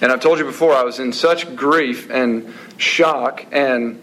And 0.00 0.12
I've 0.12 0.20
told 0.20 0.38
you 0.38 0.44
before, 0.44 0.74
I 0.74 0.84
was 0.84 1.00
in 1.00 1.12
such 1.12 1.56
grief 1.56 2.10
and 2.10 2.52
shock, 2.76 3.46
and 3.50 4.02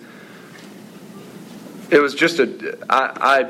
it 1.92 2.00
was 2.00 2.16
just 2.16 2.40
a. 2.40 2.78
I, 2.90 3.44
I 3.44 3.50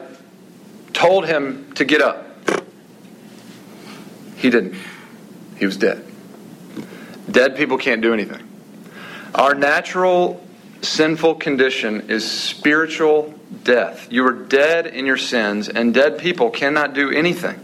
told 0.91 1.25
him 1.25 1.71
to 1.75 1.85
get 1.85 2.01
up. 2.01 2.27
He 4.35 4.49
didn't. 4.49 4.75
He 5.57 5.65
was 5.65 5.77
dead. 5.77 6.05
Dead 7.31 7.55
people 7.55 7.77
can't 7.77 8.01
do 8.01 8.13
anything. 8.13 8.45
Our 9.33 9.55
natural 9.55 10.42
sinful 10.83 11.35
condition 11.35 12.09
is 12.09 12.29
spiritual 12.29 13.33
death. 13.63 14.11
You 14.11 14.27
are 14.27 14.33
dead 14.33 14.87
in 14.87 15.05
your 15.05 15.17
sins, 15.17 15.69
and 15.69 15.93
dead 15.93 16.19
people 16.19 16.49
cannot 16.49 16.93
do 16.93 17.09
anything. 17.09 17.59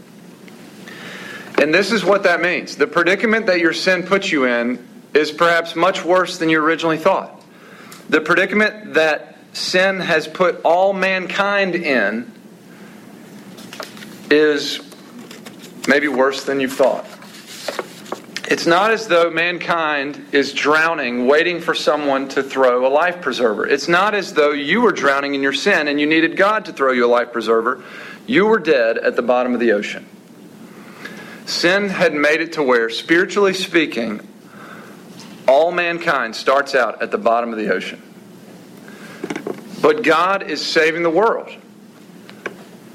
And 1.61 1.73
this 1.73 1.91
is 1.91 2.05
what 2.05 2.23
that 2.23 2.41
means. 2.41 2.77
The 2.77 2.87
predicament 2.87 3.47
that 3.47 3.59
your 3.59 3.73
sin 3.73 4.03
puts 4.03 4.31
you 4.31 4.45
in 4.45 4.87
is 5.13 5.31
perhaps 5.31 5.75
much 5.75 6.05
worse 6.05 6.37
than 6.37 6.49
you 6.49 6.61
originally 6.61 6.97
thought. 6.97 7.43
The 8.07 8.21
predicament 8.21 8.93
that 8.93 9.37
sin 9.51 9.99
has 9.99 10.27
put 10.27 10.61
all 10.63 10.93
mankind 10.93 11.75
in 11.75 12.31
is 14.31 14.79
maybe 15.87 16.07
worse 16.07 16.45
than 16.45 16.59
you 16.59 16.69
thought. 16.69 17.05
It's 18.49 18.65
not 18.65 18.89
as 18.89 19.07
though 19.07 19.29
mankind 19.29 20.25
is 20.31 20.53
drowning, 20.53 21.27
waiting 21.27 21.61
for 21.61 21.75
someone 21.75 22.29
to 22.29 22.41
throw 22.41 22.87
a 22.87 22.89
life 22.89 23.21
preserver. 23.21 23.67
It's 23.67 23.87
not 23.87 24.15
as 24.15 24.33
though 24.33 24.53
you 24.53 24.81
were 24.81 24.91
drowning 24.91 25.35
in 25.35 25.43
your 25.43 25.53
sin 25.53 25.87
and 25.87 25.99
you 25.99 26.07
needed 26.07 26.35
God 26.35 26.65
to 26.65 26.73
throw 26.73 26.91
you 26.91 27.05
a 27.05 27.07
life 27.07 27.31
preserver. 27.31 27.83
You 28.25 28.47
were 28.47 28.57
dead 28.57 28.97
at 28.97 29.15
the 29.15 29.21
bottom 29.21 29.53
of 29.53 29.59
the 29.59 29.73
ocean. 29.73 30.07
Sin 31.45 31.89
had 31.89 32.15
made 32.15 32.41
it 32.41 32.53
to 32.53 32.63
where, 32.63 32.89
spiritually 32.89 33.53
speaking, 33.53 34.27
all 35.47 35.71
mankind 35.71 36.35
starts 36.35 36.73
out 36.73 37.03
at 37.03 37.11
the 37.11 37.19
bottom 37.19 37.51
of 37.51 37.59
the 37.59 37.71
ocean. 37.71 38.01
But 39.79 40.01
God 40.01 40.49
is 40.49 40.65
saving 40.65 41.03
the 41.03 41.11
world. 41.11 41.51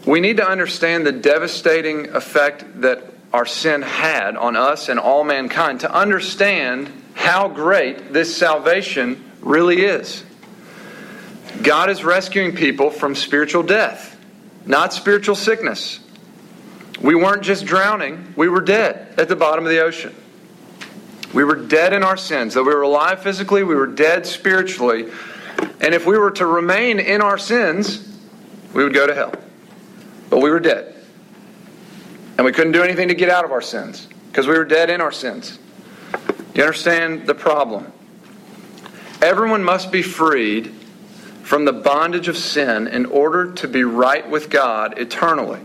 We 0.04 0.18
need 0.18 0.38
to 0.38 0.48
understand 0.48 1.06
the 1.06 1.12
devastating 1.12 2.08
effect 2.08 2.80
that 2.80 3.13
our 3.34 3.44
sin 3.44 3.82
had 3.82 4.36
on 4.36 4.54
us 4.54 4.88
and 4.88 5.00
all 5.00 5.24
mankind 5.24 5.80
to 5.80 5.92
understand 5.92 6.88
how 7.14 7.48
great 7.48 8.12
this 8.12 8.36
salvation 8.36 9.28
really 9.40 9.82
is. 9.82 10.22
God 11.60 11.90
is 11.90 12.04
rescuing 12.04 12.54
people 12.54 12.90
from 12.90 13.16
spiritual 13.16 13.64
death, 13.64 14.16
not 14.66 14.92
spiritual 14.92 15.34
sickness. 15.34 15.98
We 17.00 17.16
weren't 17.16 17.42
just 17.42 17.66
drowning, 17.66 18.34
we 18.36 18.48
were 18.48 18.60
dead 18.60 19.18
at 19.18 19.28
the 19.28 19.34
bottom 19.34 19.64
of 19.64 19.70
the 19.72 19.80
ocean. 19.80 20.14
We 21.32 21.42
were 21.42 21.56
dead 21.56 21.92
in 21.92 22.04
our 22.04 22.16
sins. 22.16 22.54
Though 22.54 22.62
we 22.62 22.72
were 22.72 22.82
alive 22.82 23.20
physically, 23.20 23.64
we 23.64 23.74
were 23.74 23.88
dead 23.88 24.26
spiritually. 24.26 25.10
And 25.80 25.92
if 25.92 26.06
we 26.06 26.16
were 26.16 26.30
to 26.30 26.46
remain 26.46 27.00
in 27.00 27.20
our 27.20 27.38
sins, 27.38 28.16
we 28.72 28.84
would 28.84 28.94
go 28.94 29.08
to 29.08 29.14
hell. 29.14 29.34
But 30.30 30.38
we 30.38 30.50
were 30.50 30.60
dead. 30.60 30.93
And 32.36 32.44
we 32.44 32.52
couldn't 32.52 32.72
do 32.72 32.82
anything 32.82 33.08
to 33.08 33.14
get 33.14 33.28
out 33.28 33.44
of 33.44 33.52
our 33.52 33.62
sins 33.62 34.08
because 34.28 34.46
we 34.46 34.56
were 34.58 34.64
dead 34.64 34.90
in 34.90 35.00
our 35.00 35.12
sins. 35.12 35.58
You 36.54 36.62
understand 36.62 37.26
the 37.26 37.34
problem? 37.34 37.92
Everyone 39.22 39.62
must 39.62 39.90
be 39.90 40.02
freed 40.02 40.72
from 41.42 41.64
the 41.64 41.72
bondage 41.72 42.28
of 42.28 42.36
sin 42.36 42.88
in 42.88 43.06
order 43.06 43.52
to 43.52 43.68
be 43.68 43.84
right 43.84 44.28
with 44.28 44.50
God 44.50 44.98
eternally. 44.98 45.60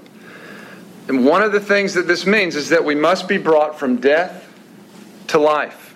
And 1.08 1.26
one 1.26 1.41
of 1.41 1.52
the 1.52 1.60
things 1.60 1.96
that 1.96 2.08
this 2.08 2.26
means 2.26 2.56
is 2.56 2.70
that 2.70 2.86
we 2.86 2.96
must 2.96 3.28
be 3.28 3.38
brought 3.38 3.80
from 3.80 3.98
death 3.98 4.46
to 5.28 5.39
life. 5.39 5.96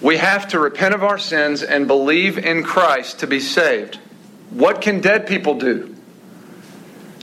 We 0.00 0.16
have 0.16 0.48
to 0.48 0.58
repent 0.58 0.94
of 0.94 1.02
our 1.02 1.18
sins 1.18 1.62
and 1.62 1.86
believe 1.86 2.38
in 2.38 2.62
Christ 2.62 3.20
to 3.20 3.26
be 3.26 3.40
saved. 3.40 3.96
What 4.50 4.80
can 4.80 5.00
dead 5.00 5.26
people 5.26 5.58
do? 5.58 5.94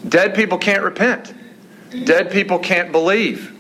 Dead 0.08 0.36
people 0.36 0.58
can't 0.58 0.84
repent. 0.84 1.34
Dead 2.04 2.32
people 2.32 2.60
can't 2.60 2.92
believe. 2.92 3.52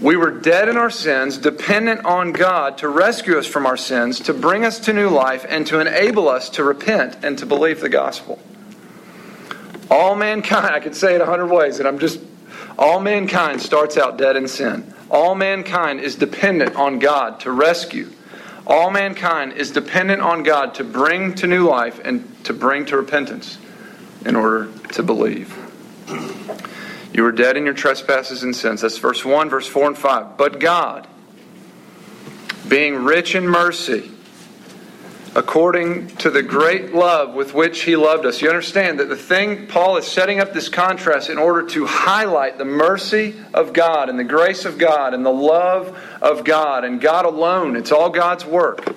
We 0.00 0.16
were 0.16 0.30
dead 0.32 0.68
in 0.68 0.76
our 0.76 0.90
sins, 0.90 1.38
dependent 1.38 2.04
on 2.04 2.32
God 2.32 2.78
to 2.78 2.88
rescue 2.88 3.38
us 3.38 3.46
from 3.46 3.66
our 3.66 3.76
sins, 3.76 4.18
to 4.20 4.34
bring 4.34 4.64
us 4.64 4.80
to 4.80 4.92
new 4.92 5.08
life, 5.08 5.46
and 5.48 5.64
to 5.68 5.78
enable 5.78 6.28
us 6.28 6.50
to 6.50 6.64
repent 6.64 7.24
and 7.24 7.38
to 7.38 7.46
believe 7.46 7.80
the 7.80 7.88
gospel. 7.88 8.40
All 9.90 10.16
mankind, 10.16 10.74
I 10.74 10.80
could 10.80 10.96
say 10.96 11.14
it 11.14 11.20
a 11.20 11.26
hundred 11.26 11.48
ways, 11.48 11.78
and 11.78 11.86
I'm 11.86 11.98
just, 12.00 12.20
all 12.78 12.98
mankind 12.98 13.62
starts 13.62 13.96
out 13.96 14.18
dead 14.18 14.36
in 14.36 14.48
sin. 14.48 14.92
All 15.08 15.34
mankind 15.34 16.00
is 16.00 16.16
dependent 16.16 16.74
on 16.74 16.98
God 16.98 17.40
to 17.40 17.52
rescue. 17.52 18.10
All 18.66 18.90
mankind 18.90 19.52
is 19.52 19.70
dependent 19.70 20.22
on 20.22 20.42
God 20.42 20.74
to 20.76 20.84
bring 20.84 21.34
to 21.36 21.46
new 21.46 21.68
life 21.68 22.00
and 22.04 22.44
to 22.44 22.52
bring 22.52 22.86
to 22.86 22.96
repentance 22.96 23.58
in 24.24 24.34
order 24.34 24.68
to 24.92 25.02
believe. 25.02 25.56
You 27.12 27.24
were 27.24 27.32
dead 27.32 27.56
in 27.56 27.64
your 27.64 27.74
trespasses 27.74 28.42
and 28.42 28.56
sins. 28.56 28.80
That's 28.80 28.98
verse 28.98 29.24
1, 29.24 29.50
verse 29.50 29.66
4, 29.66 29.88
and 29.88 29.98
5. 29.98 30.36
But 30.38 30.58
God, 30.58 31.06
being 32.68 32.96
rich 32.96 33.34
in 33.34 33.46
mercy, 33.46 34.10
according 35.34 36.08
to 36.08 36.30
the 36.30 36.42
great 36.42 36.94
love 36.94 37.34
with 37.34 37.54
which 37.54 37.82
He 37.82 37.96
loved 37.96 38.26
us. 38.26 38.42
You 38.42 38.48
understand 38.48 39.00
that 39.00 39.08
the 39.08 39.16
thing, 39.16 39.66
Paul 39.66 39.96
is 39.96 40.06
setting 40.06 40.40
up 40.40 40.52
this 40.52 40.68
contrast 40.68 41.30
in 41.30 41.38
order 41.38 41.66
to 41.68 41.86
highlight 41.86 42.58
the 42.58 42.64
mercy 42.64 43.34
of 43.54 43.72
God 43.72 44.08
and 44.08 44.18
the 44.18 44.24
grace 44.24 44.64
of 44.64 44.78
God 44.78 45.14
and 45.14 45.24
the 45.24 45.30
love 45.30 45.98
of 46.20 46.44
God 46.44 46.84
and 46.84 47.00
God 47.00 47.24
alone. 47.24 47.76
It's 47.76 47.92
all 47.92 48.10
God's 48.10 48.44
work. 48.44 48.94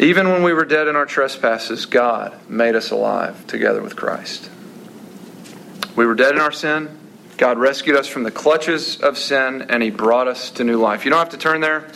Even 0.00 0.28
when 0.28 0.44
we 0.44 0.52
were 0.52 0.64
dead 0.64 0.86
in 0.86 0.94
our 0.94 1.06
trespasses, 1.06 1.86
God 1.86 2.38
made 2.48 2.76
us 2.76 2.92
alive 2.92 3.46
together 3.48 3.82
with 3.82 3.96
Christ. 3.96 4.48
We 5.98 6.06
were 6.06 6.14
dead 6.14 6.32
in 6.32 6.38
our 6.40 6.52
sin. 6.52 6.96
God 7.38 7.58
rescued 7.58 7.96
us 7.96 8.06
from 8.06 8.22
the 8.22 8.30
clutches 8.30 9.00
of 9.00 9.18
sin, 9.18 9.66
and 9.68 9.82
He 9.82 9.90
brought 9.90 10.28
us 10.28 10.50
to 10.52 10.62
new 10.62 10.76
life. 10.76 11.04
You 11.04 11.10
don't 11.10 11.18
have 11.18 11.30
to 11.30 11.36
turn 11.36 11.60
there, 11.60 11.88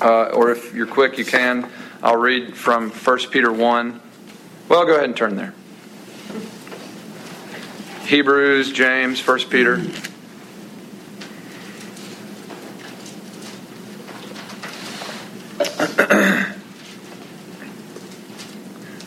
uh, 0.00 0.26
or 0.26 0.52
if 0.52 0.72
you're 0.72 0.86
quick, 0.86 1.18
you 1.18 1.24
can. 1.24 1.68
I'll 2.00 2.16
read 2.16 2.56
from 2.56 2.90
1 2.90 3.18
Peter 3.32 3.52
1. 3.52 4.00
Well, 4.68 4.86
go 4.86 4.92
ahead 4.92 5.06
and 5.06 5.16
turn 5.16 5.34
there. 5.34 5.52
Hebrews, 8.06 8.70
James, 8.70 9.26
1 9.26 9.38
Peter. 9.50 9.78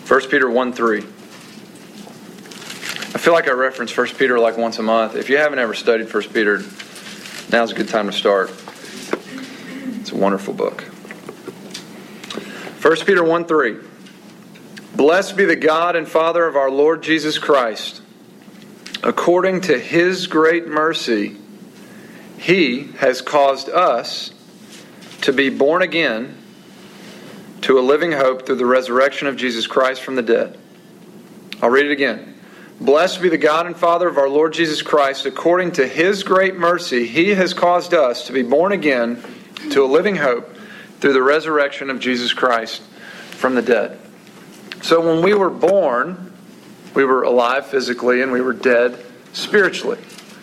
First 0.04 0.30
Peter 0.30 0.50
1 0.50 0.74
3 0.74 1.06
feel 3.18 3.34
like 3.34 3.48
I 3.48 3.52
reference 3.52 3.96
1 3.96 4.08
Peter 4.18 4.40
like 4.40 4.58
once 4.58 4.80
a 4.80 4.84
month. 4.84 5.16
If 5.16 5.30
you 5.30 5.38
haven't 5.38 5.60
ever 5.60 5.74
studied 5.74 6.12
1 6.12 6.24
Peter, 6.30 6.62
now's 7.52 7.72
a 7.72 7.76
good 7.76 7.90
time 7.90 8.08
to 8.08 8.14
start. 8.14 8.50
It's 10.00 10.12
a 10.12 10.16
wonderful 10.16 10.54
book. 10.54 10.82
1 12.82 12.96
Peter 13.06 13.24
1 13.24 13.46
3. 13.46 13.78
Blessed 14.96 15.38
be 15.38 15.46
the 15.46 15.56
God 15.56 15.96
and 15.96 16.08
Father 16.08 16.46
of 16.46 16.56
our 16.56 16.72
Lord 16.72 17.04
Jesus 17.04 17.38
Christ. 17.38 18.02
According 19.04 19.62
to 19.62 19.80
his 19.80 20.28
great 20.28 20.68
mercy, 20.68 21.38
he 22.38 22.92
has 22.98 23.22
caused 23.22 23.70
us 23.70 24.34
to 25.22 25.34
be 25.34 25.50
born 25.50 25.82
again 25.82 26.38
to 27.62 27.78
a 27.78 27.82
living 27.82 28.12
hope 28.12 28.46
through 28.46 28.56
the 28.56 28.66
resurrection 28.66 29.28
of 29.28 29.36
Jesus 29.38 29.68
Christ 29.68 30.02
from 30.02 30.16
the 30.16 30.22
dead. 30.22 30.58
I'll 31.62 31.70
read 31.70 31.86
it 31.86 31.92
again. 31.92 32.31
Blessed 32.82 33.22
be 33.22 33.30
the 33.30 33.38
God 33.38 33.68
and 33.68 33.78
Father 33.78 34.08
of 34.08 34.18
our 34.18 34.28
Lord 34.28 34.54
Jesus 34.54 34.82
Christ. 34.82 35.28
According 35.28 35.74
to 35.74 35.88
his 35.88 36.24
great 36.24 36.58
mercy, 36.58 37.06
he 37.06 37.30
has 37.30 37.54
caused 37.54 37.94
us 37.94 38.26
to 38.26 38.34
be 38.34 38.42
born 38.42 38.72
again 38.72 39.22
to 39.70 39.84
a 39.84 39.86
living 39.86 40.16
hope 40.16 40.58
through 41.00 41.14
the 41.14 41.22
resurrection 41.22 41.92
of 41.92 42.00
Jesus 42.00 42.34
Christ 42.34 42.82
from 43.34 43.54
the 43.54 43.62
dead. 43.62 44.00
So 44.82 45.00
when 45.00 45.24
we 45.24 45.36
were 45.36 45.52
born, 45.52 46.34
we 46.96 47.06
were 47.06 47.22
alive 47.22 47.68
physically 47.68 48.24
and 48.24 48.32
we 48.32 48.42
were 48.42 48.54
dead 48.54 48.98
spiritually. 49.32 50.00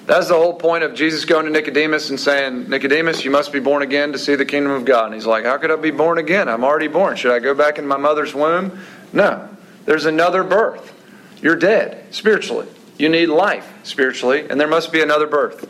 That's 0.06 0.28
the 0.28 0.34
whole 0.34 0.54
point 0.54 0.84
of 0.84 0.94
Jesus 0.94 1.24
going 1.24 1.44
to 1.46 1.50
Nicodemus 1.50 2.08
and 2.10 2.20
saying, 2.20 2.70
Nicodemus, 2.70 3.24
you 3.24 3.32
must 3.32 3.52
be 3.52 3.58
born 3.58 3.82
again 3.82 4.12
to 4.12 4.18
see 4.18 4.36
the 4.36 4.46
kingdom 4.46 4.70
of 4.70 4.84
God. 4.84 5.06
And 5.06 5.14
he's 5.14 5.26
like, 5.26 5.44
How 5.44 5.58
could 5.58 5.72
I 5.72 5.76
be 5.76 5.90
born 5.90 6.18
again? 6.18 6.48
I'm 6.48 6.62
already 6.62 6.86
born. 6.86 7.16
Should 7.16 7.32
I 7.32 7.40
go 7.40 7.52
back 7.52 7.80
in 7.80 7.86
my 7.88 7.96
mother's 7.96 8.32
womb? 8.32 8.78
No. 9.12 9.48
there's 9.86 10.06
another 10.06 10.44
birth. 10.44 10.94
You're 11.42 11.56
dead 11.56 12.14
spiritually. 12.14 12.66
You 12.98 13.08
need 13.08 13.26
life 13.26 13.70
spiritually, 13.84 14.48
and 14.48 14.60
there 14.60 14.68
must 14.68 14.92
be 14.92 15.00
another 15.00 15.26
birth. 15.26 15.68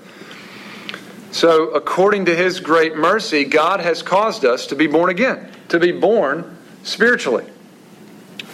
So, 1.30 1.70
according 1.70 2.24
to 2.26 2.34
His 2.34 2.60
great 2.60 2.96
mercy, 2.96 3.44
God 3.44 3.80
has 3.80 4.02
caused 4.02 4.44
us 4.44 4.66
to 4.68 4.74
be 4.74 4.86
born 4.86 5.10
again, 5.10 5.50
to 5.68 5.78
be 5.78 5.92
born 5.92 6.56
spiritually. 6.84 7.44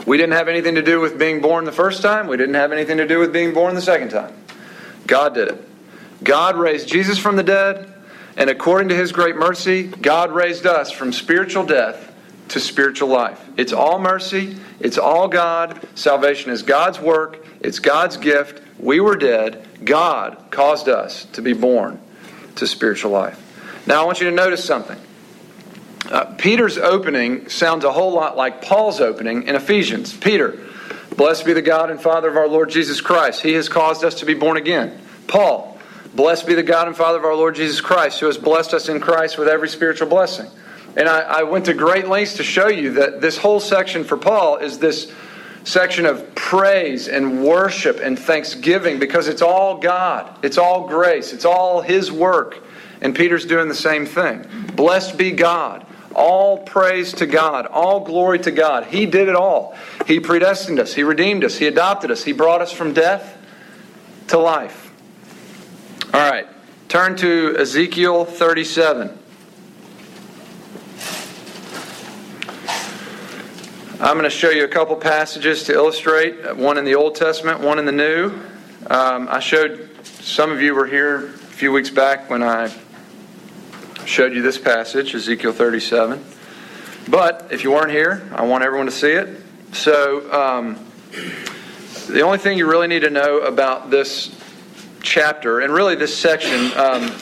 We 0.07 0.17
didn't 0.17 0.33
have 0.33 0.49
anything 0.49 0.75
to 0.75 0.83
do 0.83 1.01
with 1.01 1.19
being 1.19 1.41
born 1.41 1.65
the 1.65 1.73
first 1.73 2.03
time. 2.03 2.27
We 2.27 2.37
didn't 2.37 2.57
have 2.57 2.73
anything 2.73 2.97
to 2.97 3.07
do 3.07 3.21
with 3.21 3.33
being 3.33 3.55
born 3.55 3.77
the 3.77 3.81
second 3.81 4.11
time. 4.11 4.35
God 5.07 5.35
did 5.35 5.49
it. 5.49 5.69
God 6.25 6.57
raised 6.57 6.89
Jesus 6.89 7.17
from 7.17 7.37
the 7.37 7.43
dead, 7.43 7.93
and 8.37 8.51
according 8.51 8.89
to 8.89 8.97
his 8.97 9.13
great 9.13 9.37
mercy, 9.37 9.85
God 9.85 10.33
raised 10.33 10.67
us 10.67 10.91
from 10.91 11.13
spiritual 11.13 11.65
death 11.65 12.14
to 12.49 12.61
spiritual 12.61 13.09
life. 13.09 13.43
It's 13.57 13.73
all 13.73 13.99
mercy, 13.99 14.57
it's 14.81 14.99
all 14.99 15.29
God. 15.29 15.87
Salvation 15.95 16.51
is 16.51 16.63
God's 16.63 17.01
work, 17.01 17.47
it's 17.61 17.79
God's 17.79 18.17
gift. 18.17 18.63
We 18.79 19.01
were 19.01 19.17
dead. 19.17 19.67
God 19.85 20.47
caused 20.51 20.89
us 20.89 21.25
to 21.33 21.43
be 21.43 21.53
born 21.53 22.01
to 22.57 22.67
spiritual 22.67 23.13
life. 23.13 23.41
Now, 23.87 24.03
I 24.03 24.05
want 24.05 24.21
you 24.21 24.29
to 24.29 24.35
notice 24.35 24.65
something. 24.65 24.99
Uh, 26.11 26.35
Peter's 26.37 26.77
opening 26.77 27.49
sounds 27.49 27.85
a 27.85 27.93
whole 27.93 28.13
lot 28.13 28.37
like 28.37 28.63
Paul's 28.63 29.01
opening 29.01 29.45
in 29.45 29.55
Ephesians. 29.57 30.15
Peter, 30.15 30.59
blessed 31.17 31.47
be 31.47 31.53
the 31.53 31.63
God 31.63 31.91
and 31.91 32.01
Father 32.01 32.29
of 32.29 32.37
our 32.37 32.49
Lord 32.49 32.71
Jesus 32.71 33.01
Christ. 33.01 33.43
He 33.43 33.55
has 33.55 33.69
caused 33.69 34.05
us 34.05 34.17
to 34.17 34.27
be 34.27 34.35
born 34.35 34.57
again. 34.57 34.99
Paul, 35.27 35.79
blessed 36.15 36.47
be 36.47 36.55
the 36.55 36.63
God 36.63 36.89
and 36.89 36.97
Father 36.97 37.19
of 37.19 37.25
our 37.25 37.35
Lord 37.35 37.55
Jesus 37.55 37.81
Christ, 37.81 38.21
who 38.21 38.27
has 38.27 38.37
blessed 38.37 38.75
us 38.75 38.89
in 38.89 39.01
Christ 39.01 39.39
with 39.39 39.49
every 39.49 39.69
spiritual 39.69 40.09
blessing. 40.09 40.51
And 40.97 41.09
I, 41.09 41.21
I 41.21 41.43
went 41.43 41.65
to 41.67 41.75
great 41.75 42.09
lengths 42.09 42.35
to 42.35 42.45
show 42.45 42.69
you 42.69 42.93
that 42.95 43.21
this 43.21 43.37
whole 43.37 43.61
section 43.61 44.05
for 44.05 44.17
Paul 44.17 44.59
is 44.59 44.79
this 44.79 45.13
section 45.65 46.07
of 46.07 46.35
praise 46.35 47.09
and 47.09 47.43
worship 47.43 48.01
and 48.01 48.19
thanksgiving 48.19 48.99
because 48.99 49.29
it's 49.29 49.43
all 49.43 49.79
God. 49.79 50.45
It's 50.45 50.59
all 50.59 50.87
grace. 50.87 51.33
It's 51.33 51.45
all 51.45 51.81
His 51.81 52.13
work. 52.13 52.63
And 53.01 53.15
Peter's 53.15 53.45
doing 53.45 53.69
the 53.69 53.75
same 53.75 54.07
thing. 54.07 54.47
Blessed 54.75 55.19
be 55.19 55.33
God. 55.33 55.87
All 56.15 56.59
praise 56.59 57.13
to 57.15 57.27
God. 57.27 57.67
All 57.67 58.01
glory 58.01 58.39
to 58.41 58.51
God. 58.53 58.85
He 58.87 59.05
did 59.07 59.29
it 59.29 59.35
all. 59.35 59.77
He 60.07 60.21
predestined 60.21 60.79
us. 60.79 60.95
He 60.95 61.03
redeemed 61.03 61.45
us. 61.45 61.57
He 61.57 61.67
adopted 61.67 62.11
us. 62.11 62.23
He 62.23 62.33
brought 62.33 62.63
us 62.63 62.71
from 62.71 62.93
death 62.93 63.37
to 64.29 64.39
life. 64.39 64.93
All 66.13 66.31
right. 66.31 66.47
Turn 66.89 67.17
to 67.17 67.57
Ezekiel 67.59 68.25
37. 68.25 69.19
I'm 74.01 74.19
going 74.19 74.25
to 74.25 74.31
show 74.31 74.51
you 74.51 74.65
a 74.65 74.69
couple 74.69 74.97
passages 74.97 75.63
to 75.65 75.73
illustrate 75.73 76.57
one 76.57 76.79
in 76.79 76.85
the 76.85 76.97
Old 76.97 77.15
Testament, 77.15 77.61
one 77.61 77.79
in 77.79 77.85
the 77.85 77.93
New. 77.93 78.33
Um, 78.89 79.29
I 79.31 79.39
showed 79.39 79.89
some 80.05 80.51
of 80.51 80.61
you 80.61 80.75
were 80.75 80.87
here 80.87 81.27
a 81.27 81.29
few 81.31 81.71
weeks 81.71 81.91
back 81.91 82.29
when 82.29 82.43
I 82.43 82.75
showed 84.05 84.35
you 84.35 84.43
this 84.43 84.59
passage, 84.59 85.15
Ezekiel 85.15 85.53
37. 85.53 86.25
But 87.09 87.47
if 87.53 87.63
you 87.63 87.71
weren't 87.71 87.93
here, 87.93 88.29
I 88.35 88.43
want 88.43 88.65
everyone 88.65 88.87
to 88.87 88.93
see 88.93 89.13
it. 89.13 89.41
So, 89.71 90.29
um, 90.33 90.85
the 92.09 92.23
only 92.23 92.39
thing 92.39 92.59
you 92.59 92.69
really 92.69 92.89
need 92.89 93.03
to 93.03 93.11
know 93.11 93.43
about 93.43 93.91
this 93.91 94.37
chapter, 95.03 95.61
and 95.61 95.73
really 95.73 95.95
this 95.95 96.19
section, 96.19 96.77
um, 96.77 97.17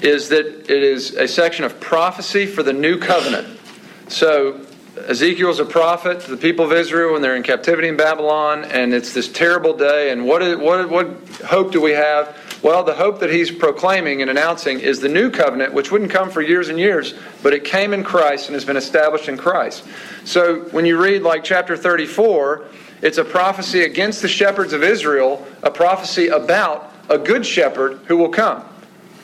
is 0.00 0.30
that 0.30 0.46
it 0.46 0.82
is 0.82 1.14
a 1.14 1.28
section 1.28 1.66
of 1.66 1.78
prophecy 1.78 2.46
for 2.46 2.62
the 2.62 2.72
new 2.72 2.98
covenant. 2.98 3.60
So, 4.08 4.64
Ezekiel 4.96 5.50
is 5.50 5.60
a 5.60 5.64
prophet 5.64 6.20
to 6.20 6.30
the 6.30 6.36
people 6.36 6.64
of 6.64 6.72
Israel 6.72 7.12
when 7.12 7.22
they're 7.22 7.36
in 7.36 7.44
captivity 7.44 7.86
in 7.86 7.96
Babylon, 7.96 8.64
and 8.64 8.92
it's 8.92 9.14
this 9.14 9.28
terrible 9.28 9.76
day. 9.76 10.10
And 10.10 10.26
what, 10.26 10.42
is, 10.42 10.56
what, 10.56 10.88
what 10.90 11.06
hope 11.44 11.70
do 11.70 11.80
we 11.80 11.92
have? 11.92 12.36
Well, 12.62 12.82
the 12.82 12.94
hope 12.94 13.20
that 13.20 13.30
he's 13.30 13.52
proclaiming 13.52 14.20
and 14.20 14.30
announcing 14.30 14.80
is 14.80 14.98
the 15.00 15.08
new 15.08 15.30
covenant, 15.30 15.74
which 15.74 15.92
wouldn't 15.92 16.10
come 16.10 16.28
for 16.28 16.42
years 16.42 16.68
and 16.68 16.78
years, 16.78 17.14
but 17.42 17.52
it 17.52 17.64
came 17.64 17.94
in 17.94 18.02
Christ 18.02 18.48
and 18.48 18.54
has 18.54 18.64
been 18.64 18.76
established 18.76 19.28
in 19.28 19.36
Christ. 19.36 19.84
So 20.24 20.62
when 20.70 20.84
you 20.84 21.00
read 21.00 21.22
like 21.22 21.44
chapter 21.44 21.76
34, 21.76 22.66
it's 23.00 23.18
a 23.18 23.24
prophecy 23.24 23.84
against 23.84 24.22
the 24.22 24.28
shepherds 24.28 24.72
of 24.72 24.82
Israel, 24.82 25.46
a 25.62 25.70
prophecy 25.70 26.28
about 26.28 26.92
a 27.08 27.16
good 27.16 27.46
shepherd 27.46 28.00
who 28.06 28.16
will 28.16 28.28
come. 28.28 28.64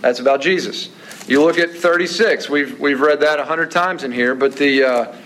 That's 0.00 0.20
about 0.20 0.40
Jesus. 0.40 0.90
You 1.26 1.42
look 1.42 1.58
at 1.58 1.72
36. 1.72 2.48
We've 2.48 2.78
we've 2.78 3.00
read 3.00 3.20
that 3.20 3.40
a 3.40 3.44
hundred 3.44 3.72
times 3.72 4.04
in 4.04 4.12
here, 4.12 4.34
but 4.34 4.54
the 4.54 4.84
uh, 4.84 5.16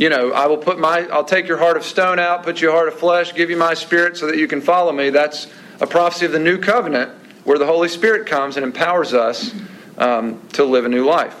you 0.00 0.08
know, 0.08 0.32
I 0.32 0.46
will 0.46 0.56
put 0.56 0.78
my, 0.78 1.00
I'll 1.08 1.26
take 1.26 1.46
your 1.46 1.58
heart 1.58 1.76
of 1.76 1.84
stone 1.84 2.18
out, 2.18 2.42
put 2.42 2.62
your 2.62 2.72
heart 2.72 2.88
of 2.88 2.94
flesh, 2.94 3.34
give 3.34 3.50
you 3.50 3.58
my 3.58 3.74
spirit 3.74 4.16
so 4.16 4.28
that 4.28 4.38
you 4.38 4.48
can 4.48 4.62
follow 4.62 4.92
me. 4.92 5.10
That's 5.10 5.46
a 5.78 5.86
prophecy 5.86 6.24
of 6.24 6.32
the 6.32 6.38
new 6.38 6.56
covenant 6.56 7.10
where 7.44 7.58
the 7.58 7.66
Holy 7.66 7.90
Spirit 7.90 8.26
comes 8.26 8.56
and 8.56 8.64
empowers 8.64 9.12
us 9.12 9.54
um, 9.98 10.40
to 10.54 10.64
live 10.64 10.86
a 10.86 10.88
new 10.88 11.04
life. 11.04 11.34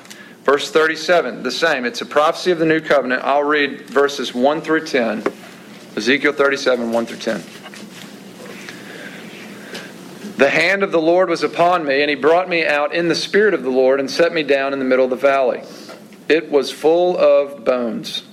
Verse 0.44 0.70
37, 0.70 1.42
the 1.42 1.50
same. 1.50 1.86
It's 1.86 2.02
a 2.02 2.06
prophecy 2.06 2.50
of 2.50 2.58
the 2.58 2.66
new 2.66 2.82
covenant. 2.82 3.24
I'll 3.24 3.44
read 3.44 3.88
verses 3.88 4.34
1 4.34 4.60
through 4.60 4.84
10. 4.84 5.24
Ezekiel 5.96 6.34
37, 6.34 6.92
1 6.92 7.06
through 7.06 7.16
10. 7.16 7.42
The 10.36 10.50
hand 10.50 10.82
of 10.82 10.92
the 10.92 11.00
Lord 11.00 11.30
was 11.30 11.42
upon 11.42 11.86
me, 11.86 12.02
and 12.02 12.10
he 12.10 12.14
brought 12.14 12.46
me 12.46 12.66
out 12.66 12.94
in 12.94 13.08
the 13.08 13.14
spirit 13.14 13.54
of 13.54 13.62
the 13.62 13.70
Lord 13.70 14.00
and 14.00 14.10
set 14.10 14.34
me 14.34 14.42
down 14.42 14.74
in 14.74 14.78
the 14.78 14.84
middle 14.84 15.04
of 15.04 15.10
the 15.10 15.16
valley. 15.16 15.62
It 16.28 16.50
was 16.50 16.70
full 16.70 17.16
of 17.16 17.64
bones. 17.64 18.24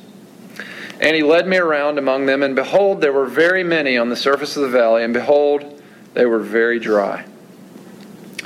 And 1.00 1.16
he 1.16 1.24
led 1.24 1.48
me 1.48 1.58
around 1.58 2.00
among 2.00 2.26
them, 2.26 2.42
and 2.42 2.56
behold, 2.56 3.02
there 3.02 3.14
were 3.14 3.28
very 3.28 3.64
many 3.64 3.98
on 3.98 4.10
the 4.10 4.16
surface 4.16 4.58
of 4.58 4.64
the 4.64 4.70
valley, 4.70 5.04
and 5.04 5.14
behold, 5.14 5.82
they 6.14 6.26
were 6.26 6.40
very 6.40 6.80
dry. 6.80 7.26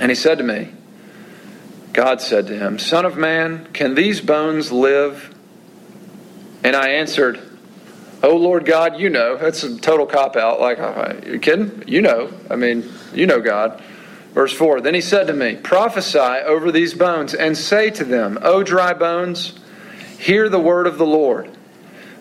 And 0.01 0.11
he 0.11 0.15
said 0.15 0.37
to 0.39 0.43
me, 0.43 0.69
God 1.93 2.21
said 2.21 2.47
to 2.47 2.57
him, 2.57 2.79
Son 2.79 3.05
of 3.05 3.17
man, 3.17 3.67
can 3.73 3.95
these 3.95 4.21
bones 4.21 4.71
live? 4.71 5.33
And 6.63 6.75
I 6.75 6.89
answered, 6.89 7.41
Oh 8.23 8.35
Lord 8.35 8.65
God, 8.65 8.99
you 8.99 9.09
know. 9.09 9.35
That's 9.37 9.63
a 9.63 9.77
total 9.79 10.05
cop 10.05 10.35
out. 10.35 10.59
Like, 10.59 10.79
are 10.79 11.19
you 11.25 11.39
kidding? 11.39 11.83
You 11.87 12.01
know. 12.01 12.31
I 12.49 12.55
mean, 12.55 12.89
you 13.13 13.25
know 13.25 13.41
God. 13.41 13.81
Verse 14.33 14.53
4 14.53 14.81
Then 14.81 14.93
he 14.93 15.01
said 15.01 15.27
to 15.27 15.33
me, 15.33 15.55
Prophesy 15.55 16.19
over 16.19 16.71
these 16.71 16.93
bones, 16.93 17.33
and 17.33 17.57
say 17.57 17.89
to 17.91 18.03
them, 18.03 18.37
O 18.41 18.63
dry 18.63 18.93
bones, 18.93 19.59
hear 20.17 20.49
the 20.49 20.59
word 20.59 20.87
of 20.87 20.97
the 20.97 21.05
Lord. 21.05 21.49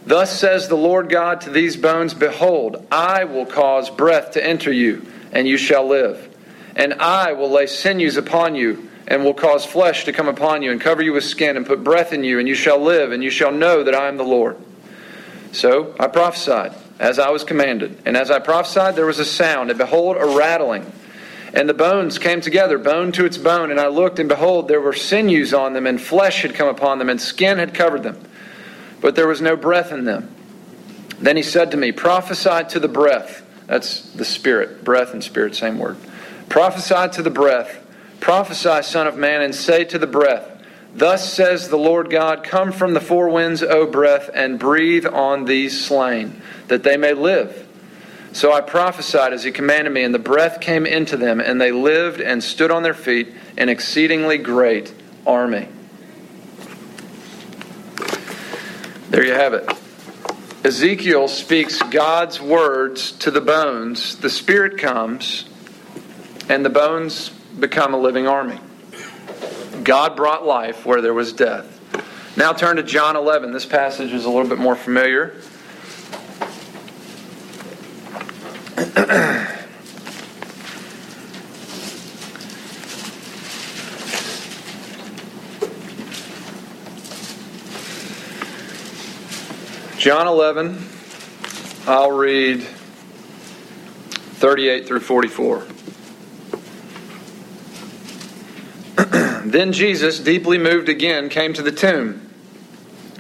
Thus 0.06 0.38
says 0.38 0.68
the 0.68 0.76
Lord 0.76 1.08
God 1.08 1.42
to 1.42 1.50
these 1.50 1.76
bones 1.76 2.14
Behold, 2.14 2.86
I 2.90 3.24
will 3.24 3.46
cause 3.46 3.90
breath 3.90 4.32
to 4.32 4.44
enter 4.44 4.72
you, 4.72 5.06
and 5.32 5.46
you 5.46 5.56
shall 5.56 5.86
live. 5.86 6.26
And 6.76 6.94
I 6.94 7.32
will 7.32 7.50
lay 7.50 7.66
sinews 7.66 8.16
upon 8.16 8.54
you, 8.54 8.88
and 9.06 9.24
will 9.24 9.34
cause 9.34 9.64
flesh 9.64 10.04
to 10.04 10.12
come 10.12 10.28
upon 10.28 10.62
you, 10.62 10.70
and 10.72 10.80
cover 10.80 11.02
you 11.02 11.12
with 11.12 11.24
skin, 11.24 11.56
and 11.56 11.66
put 11.66 11.84
breath 11.84 12.12
in 12.12 12.24
you, 12.24 12.38
and 12.38 12.48
you 12.48 12.54
shall 12.54 12.78
live, 12.80 13.12
and 13.12 13.22
you 13.22 13.30
shall 13.30 13.52
know 13.52 13.82
that 13.84 13.94
I 13.94 14.08
am 14.08 14.16
the 14.16 14.24
Lord. 14.24 14.56
So 15.52 15.94
I 15.98 16.06
prophesied, 16.06 16.74
as 16.98 17.18
I 17.18 17.30
was 17.30 17.44
commanded. 17.44 18.00
And 18.06 18.16
as 18.16 18.30
I 18.30 18.38
prophesied, 18.38 18.96
there 18.96 19.06
was 19.06 19.18
a 19.18 19.24
sound, 19.24 19.70
and 19.70 19.78
behold, 19.78 20.16
a 20.16 20.24
rattling. 20.24 20.90
And 21.52 21.68
the 21.68 21.74
bones 21.74 22.18
came 22.18 22.40
together, 22.40 22.78
bone 22.78 23.10
to 23.12 23.24
its 23.24 23.36
bone. 23.36 23.72
And 23.72 23.80
I 23.80 23.88
looked, 23.88 24.20
and 24.20 24.28
behold, 24.28 24.68
there 24.68 24.80
were 24.80 24.92
sinews 24.92 25.52
on 25.52 25.72
them, 25.72 25.86
and 25.86 26.00
flesh 26.00 26.42
had 26.42 26.54
come 26.54 26.68
upon 26.68 27.00
them, 27.00 27.10
and 27.10 27.20
skin 27.20 27.58
had 27.58 27.74
covered 27.74 28.04
them 28.04 28.24
but 29.00 29.16
there 29.16 29.28
was 29.28 29.40
no 29.40 29.56
breath 29.56 29.92
in 29.92 30.04
them. 30.04 30.34
Then 31.18 31.36
he 31.36 31.42
said 31.42 31.70
to 31.72 31.76
me, 31.76 31.92
Prophesy 31.92 32.64
to 32.70 32.80
the 32.80 32.88
breath. 32.88 33.46
That's 33.66 34.10
the 34.12 34.24
spirit. 34.24 34.84
Breath 34.84 35.12
and 35.12 35.22
spirit, 35.22 35.54
same 35.54 35.78
word. 35.78 35.96
Prophesy 36.48 37.08
to 37.14 37.22
the 37.22 37.30
breath. 37.30 37.86
Prophesy, 38.20 38.82
Son 38.82 39.06
of 39.06 39.16
Man, 39.16 39.42
and 39.42 39.54
say 39.54 39.84
to 39.84 39.98
the 39.98 40.06
breath, 40.06 40.46
Thus 40.94 41.32
says 41.32 41.68
the 41.68 41.78
Lord 41.78 42.10
God, 42.10 42.42
Come 42.42 42.72
from 42.72 42.94
the 42.94 43.00
four 43.00 43.28
winds, 43.28 43.62
O 43.62 43.86
breath, 43.86 44.28
and 44.34 44.58
breathe 44.58 45.06
on 45.06 45.44
these 45.44 45.84
slain, 45.84 46.42
that 46.68 46.82
they 46.82 46.96
may 46.96 47.12
live. 47.12 47.66
So 48.32 48.52
I 48.52 48.60
prophesied 48.60 49.32
as 49.32 49.44
he 49.44 49.50
commanded 49.50 49.92
me, 49.92 50.02
and 50.02 50.14
the 50.14 50.18
breath 50.18 50.60
came 50.60 50.86
into 50.86 51.16
them, 51.16 51.40
and 51.40 51.60
they 51.60 51.72
lived 51.72 52.20
and 52.20 52.42
stood 52.42 52.70
on 52.70 52.82
their 52.82 52.94
feet, 52.94 53.32
an 53.56 53.68
exceedingly 53.68 54.38
great 54.38 54.92
army. 55.26 55.68
There 59.11 59.25
you 59.25 59.33
have 59.33 59.55
it. 59.55 59.68
Ezekiel 60.64 61.27
speaks 61.27 61.83
God's 61.83 62.40
words 62.40 63.11
to 63.12 63.33
the 63.33 63.40
bones. 63.40 64.16
The 64.16 64.31
Spirit 64.31 64.79
comes, 64.79 65.46
and 66.49 66.64
the 66.64 66.70
bones 66.70 67.29
become 67.29 67.92
a 67.92 67.96
living 67.96 68.29
army. 68.29 68.61
God 69.83 70.14
brought 70.14 70.46
life 70.46 70.87
where 70.87 71.01
there 71.01 71.12
was 71.12 71.33
death. 71.33 71.66
Now 72.37 72.53
turn 72.53 72.77
to 72.77 72.85
John 72.85 73.16
11. 73.16 73.53
This 73.53 73.66
passage 73.66 74.12
is 74.12 74.27
a 74.27 74.31
little 74.31 74.49
bit 74.49 74.59
more 74.59 74.77
familiar. 74.77 75.35
John 90.00 90.26
11, 90.26 90.82
I'll 91.86 92.10
read 92.10 92.62
38 92.62 94.86
through 94.86 95.00
44. 95.00 95.66
then 99.44 99.74
Jesus, 99.74 100.18
deeply 100.18 100.56
moved 100.56 100.88
again, 100.88 101.28
came 101.28 101.52
to 101.52 101.60
the 101.60 101.70
tomb. 101.70 102.30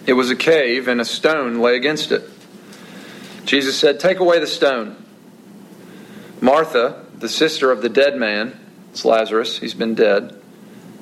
It 0.06 0.14
was 0.14 0.30
a 0.30 0.34
cave, 0.34 0.88
and 0.88 1.02
a 1.02 1.04
stone 1.04 1.60
lay 1.60 1.76
against 1.76 2.12
it. 2.12 2.22
Jesus 3.44 3.78
said, 3.78 4.00
Take 4.00 4.18
away 4.18 4.38
the 4.38 4.46
stone. 4.46 4.96
Martha, 6.40 7.04
the 7.14 7.28
sister 7.28 7.70
of 7.70 7.82
the 7.82 7.90
dead 7.90 8.16
man, 8.16 8.58
it's 8.90 9.04
Lazarus, 9.04 9.58
he's 9.58 9.74
been 9.74 9.94
dead, 9.94 10.34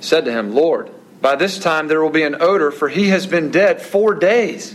said 0.01 0.25
to 0.25 0.33
him, 0.33 0.57
Lord, 0.57 0.91
by 1.21 1.37
this 1.37 1.57
time 1.57 1.87
there 1.87 2.03
will 2.03 2.11
be 2.11 2.25
an 2.25 2.43
odor, 2.43 2.73
for 2.73 2.89
he 2.89 3.11
has 3.11 3.29
been 3.29 3.53
dead 3.53 3.81
four 3.81 4.17
days. 4.17 4.75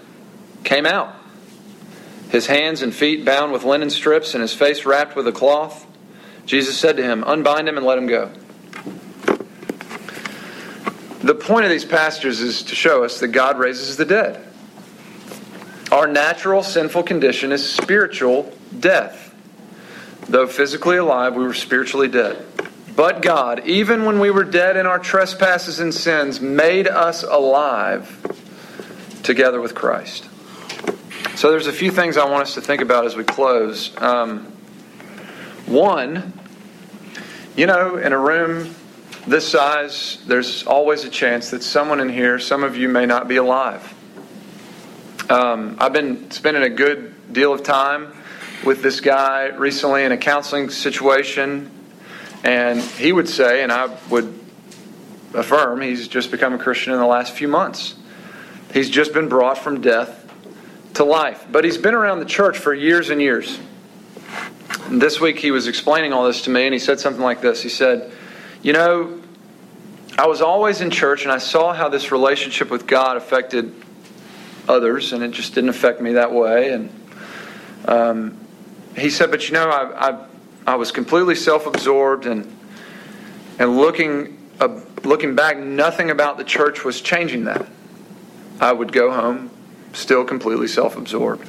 came 0.63 0.85
out, 0.85 1.15
his 2.29 2.47
hands 2.47 2.81
and 2.81 2.93
feet 2.93 3.25
bound 3.25 3.51
with 3.51 3.63
linen 3.63 3.89
strips 3.89 4.33
and 4.33 4.41
his 4.41 4.53
face 4.53 4.85
wrapped 4.85 5.15
with 5.15 5.27
a 5.27 5.31
cloth. 5.31 5.85
Jesus 6.45 6.77
said 6.77 6.97
to 6.97 7.03
him, 7.03 7.23
Unbind 7.25 7.67
him 7.67 7.77
and 7.77 7.85
let 7.85 7.97
him 7.97 8.07
go. 8.07 8.31
The 11.23 11.35
point 11.35 11.65
of 11.65 11.71
these 11.71 11.85
passages 11.85 12.41
is 12.41 12.63
to 12.63 12.75
show 12.75 13.03
us 13.03 13.19
that 13.19 13.27
God 13.27 13.59
raises 13.59 13.97
the 13.97 14.05
dead. 14.05 14.43
Our 15.91 16.07
natural 16.07 16.63
sinful 16.63 17.03
condition 17.03 17.51
is 17.51 17.69
spiritual 17.69 18.51
death. 18.79 19.35
Though 20.29 20.47
physically 20.47 20.97
alive, 20.97 21.35
we 21.35 21.43
were 21.43 21.53
spiritually 21.53 22.07
dead. 22.07 22.43
But 22.95 23.21
God, 23.21 23.67
even 23.67 24.05
when 24.05 24.19
we 24.19 24.31
were 24.31 24.43
dead 24.43 24.77
in 24.77 24.85
our 24.85 24.99
trespasses 24.99 25.79
and 25.79 25.93
sins, 25.93 26.39
made 26.39 26.87
us 26.87 27.23
alive 27.23 28.17
together 29.23 29.61
with 29.61 29.75
Christ. 29.75 30.27
So 31.41 31.49
there's 31.49 31.65
a 31.65 31.73
few 31.73 31.89
things 31.89 32.17
I 32.17 32.25
want 32.25 32.43
us 32.43 32.53
to 32.53 32.61
think 32.61 32.83
about 32.83 33.07
as 33.07 33.15
we 33.15 33.23
close. 33.23 33.99
Um, 33.99 34.45
one, 35.65 36.33
you 37.55 37.65
know, 37.65 37.97
in 37.97 38.13
a 38.13 38.19
room 38.19 38.75
this 39.25 39.47
size, 39.47 40.19
there's 40.27 40.61
always 40.67 41.03
a 41.03 41.09
chance 41.09 41.49
that 41.49 41.63
someone 41.63 41.99
in 41.99 42.09
here, 42.09 42.37
some 42.37 42.63
of 42.63 42.77
you 42.77 42.87
may 42.87 43.07
not 43.07 43.27
be 43.27 43.37
alive. 43.37 43.91
Um, 45.31 45.77
I've 45.79 45.93
been 45.93 46.29
spending 46.29 46.61
a 46.61 46.69
good 46.69 47.33
deal 47.33 47.53
of 47.53 47.63
time 47.63 48.13
with 48.63 48.83
this 48.83 48.99
guy 48.99 49.47
recently 49.47 50.03
in 50.03 50.11
a 50.11 50.17
counseling 50.17 50.69
situation, 50.69 51.71
and 52.43 52.79
he 52.79 53.11
would 53.11 53.27
say, 53.27 53.63
and 53.63 53.71
I 53.71 53.87
would 54.11 54.39
affirm, 55.33 55.81
he's 55.81 56.07
just 56.07 56.29
become 56.29 56.53
a 56.53 56.59
Christian 56.59 56.93
in 56.93 56.99
the 56.99 57.07
last 57.07 57.33
few 57.33 57.47
months. 57.47 57.95
He's 58.75 58.91
just 58.91 59.11
been 59.11 59.27
brought 59.27 59.57
from 59.57 59.81
death 59.81 60.20
to 60.95 61.03
life. 61.03 61.45
But 61.51 61.63
he's 61.63 61.77
been 61.77 61.93
around 61.93 62.19
the 62.19 62.25
church 62.25 62.57
for 62.57 62.73
years 62.73 63.09
and 63.09 63.21
years. 63.21 63.59
And 64.85 65.01
this 65.01 65.19
week 65.21 65.39
he 65.39 65.51
was 65.51 65.67
explaining 65.67 66.13
all 66.13 66.25
this 66.25 66.43
to 66.43 66.49
me, 66.49 66.65
and 66.65 66.73
he 66.73 66.79
said 66.79 66.99
something 66.99 67.23
like 67.23 67.41
this. 67.41 67.61
He 67.61 67.69
said, 67.69 68.11
you 68.61 68.73
know, 68.73 69.21
I 70.17 70.27
was 70.27 70.41
always 70.41 70.81
in 70.81 70.91
church 70.91 71.23
and 71.23 71.31
I 71.31 71.37
saw 71.37 71.73
how 71.73 71.89
this 71.89 72.11
relationship 72.11 72.69
with 72.69 72.85
God 72.85 73.17
affected 73.17 73.73
others, 74.67 75.13
and 75.13 75.23
it 75.23 75.31
just 75.31 75.55
didn't 75.55 75.69
affect 75.69 76.01
me 76.01 76.13
that 76.13 76.31
way. 76.31 76.73
And 76.73 77.01
um, 77.85 78.37
he 78.97 79.09
said, 79.09 79.31
but 79.31 79.47
you 79.47 79.53
know, 79.53 79.69
I, 79.69 80.09
I, 80.09 80.25
I 80.67 80.75
was 80.75 80.91
completely 80.91 81.35
self-absorbed 81.35 82.25
and 82.25 82.57
and 83.59 83.77
looking 83.77 84.37
uh, 84.59 84.79
looking 85.03 85.35
back, 85.35 85.57
nothing 85.57 86.11
about 86.11 86.37
the 86.37 86.43
church 86.43 86.83
was 86.83 87.01
changing 87.01 87.45
that. 87.45 87.65
I 88.59 88.71
would 88.71 88.91
go 88.91 89.11
home 89.11 89.49
still 89.93 90.23
completely 90.23 90.67
self-absorbed 90.67 91.47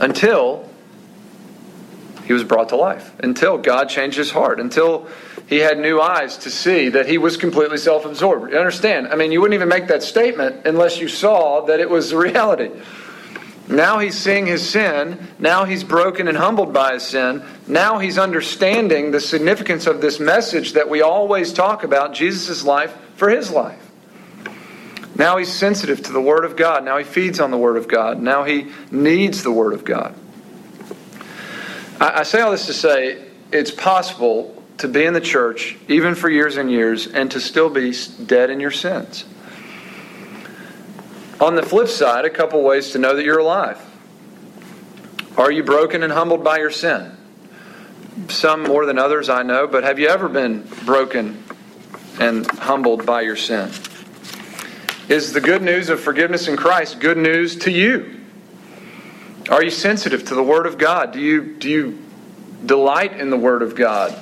until 0.00 0.68
he 2.24 2.32
was 2.32 2.44
brought 2.44 2.68
to 2.70 2.76
life, 2.76 3.12
until 3.20 3.58
God 3.58 3.88
changed 3.88 4.16
his 4.16 4.30
heart, 4.30 4.60
until 4.60 5.08
he 5.48 5.58
had 5.58 5.78
new 5.78 6.00
eyes 6.00 6.38
to 6.38 6.50
see 6.50 6.88
that 6.90 7.06
he 7.06 7.18
was 7.18 7.36
completely 7.36 7.76
self 7.76 8.04
absorbed. 8.04 8.52
You 8.52 8.58
understand? 8.58 9.08
I 9.08 9.16
mean, 9.16 9.32
you 9.32 9.40
wouldn't 9.40 9.54
even 9.54 9.68
make 9.68 9.88
that 9.88 10.02
statement 10.02 10.66
unless 10.66 10.98
you 10.98 11.08
saw 11.08 11.66
that 11.66 11.80
it 11.80 11.90
was 11.90 12.10
the 12.10 12.16
reality. 12.16 12.70
Now 13.68 13.98
he's 13.98 14.18
seeing 14.18 14.46
his 14.46 14.68
sin. 14.68 15.28
Now 15.38 15.64
he's 15.64 15.84
broken 15.84 16.28
and 16.28 16.36
humbled 16.36 16.72
by 16.72 16.94
his 16.94 17.04
sin. 17.04 17.42
Now 17.66 17.98
he's 17.98 18.18
understanding 18.18 19.10
the 19.10 19.20
significance 19.20 19.86
of 19.86 20.00
this 20.00 20.18
message 20.18 20.72
that 20.72 20.88
we 20.88 21.02
always 21.02 21.52
talk 21.52 21.84
about 21.84 22.12
Jesus' 22.12 22.64
life 22.64 22.94
for 23.16 23.28
his 23.28 23.50
life. 23.50 23.91
Now 25.14 25.36
he's 25.36 25.52
sensitive 25.52 26.02
to 26.04 26.12
the 26.12 26.20
Word 26.20 26.44
of 26.44 26.56
God. 26.56 26.84
Now 26.84 26.98
he 26.98 27.04
feeds 27.04 27.40
on 27.40 27.50
the 27.50 27.58
Word 27.58 27.76
of 27.76 27.88
God. 27.88 28.20
Now 28.20 28.44
he 28.44 28.68
needs 28.90 29.42
the 29.42 29.52
Word 29.52 29.74
of 29.74 29.84
God. 29.84 30.14
I, 32.00 32.20
I 32.20 32.22
say 32.22 32.40
all 32.40 32.50
this 32.50 32.66
to 32.66 32.72
say 32.72 33.24
it's 33.52 33.70
possible 33.70 34.62
to 34.78 34.88
be 34.88 35.04
in 35.04 35.14
the 35.14 35.20
church, 35.20 35.76
even 35.88 36.14
for 36.14 36.28
years 36.28 36.56
and 36.56 36.70
years, 36.70 37.06
and 37.06 37.30
to 37.30 37.40
still 37.40 37.68
be 37.68 37.94
dead 38.24 38.50
in 38.50 38.58
your 38.58 38.70
sins. 38.70 39.24
On 41.40 41.54
the 41.54 41.62
flip 41.62 41.88
side, 41.88 42.24
a 42.24 42.30
couple 42.30 42.62
ways 42.62 42.90
to 42.92 42.98
know 42.98 43.14
that 43.14 43.24
you're 43.24 43.38
alive. 43.38 43.80
Are 45.36 45.50
you 45.50 45.62
broken 45.62 46.02
and 46.02 46.12
humbled 46.12 46.44
by 46.44 46.58
your 46.58 46.70
sin? 46.70 47.16
Some 48.28 48.62
more 48.62 48.86
than 48.86 48.98
others, 48.98 49.28
I 49.28 49.42
know, 49.42 49.66
but 49.66 49.84
have 49.84 49.98
you 49.98 50.08
ever 50.08 50.28
been 50.28 50.68
broken 50.84 51.42
and 52.20 52.46
humbled 52.46 53.06
by 53.06 53.22
your 53.22 53.36
sin? 53.36 53.70
Is 55.08 55.32
the 55.32 55.40
good 55.40 55.62
news 55.62 55.88
of 55.88 56.00
forgiveness 56.00 56.48
in 56.48 56.56
Christ 56.56 57.00
good 57.00 57.18
news 57.18 57.56
to 57.60 57.70
you? 57.70 58.20
Are 59.50 59.62
you 59.62 59.70
sensitive 59.70 60.24
to 60.26 60.34
the 60.34 60.42
Word 60.42 60.66
of 60.66 60.78
God? 60.78 61.12
Do 61.12 61.20
you, 61.20 61.56
do 61.56 61.68
you 61.68 61.98
delight 62.64 63.18
in 63.18 63.30
the 63.30 63.36
Word 63.36 63.62
of 63.62 63.74
God? 63.74 64.16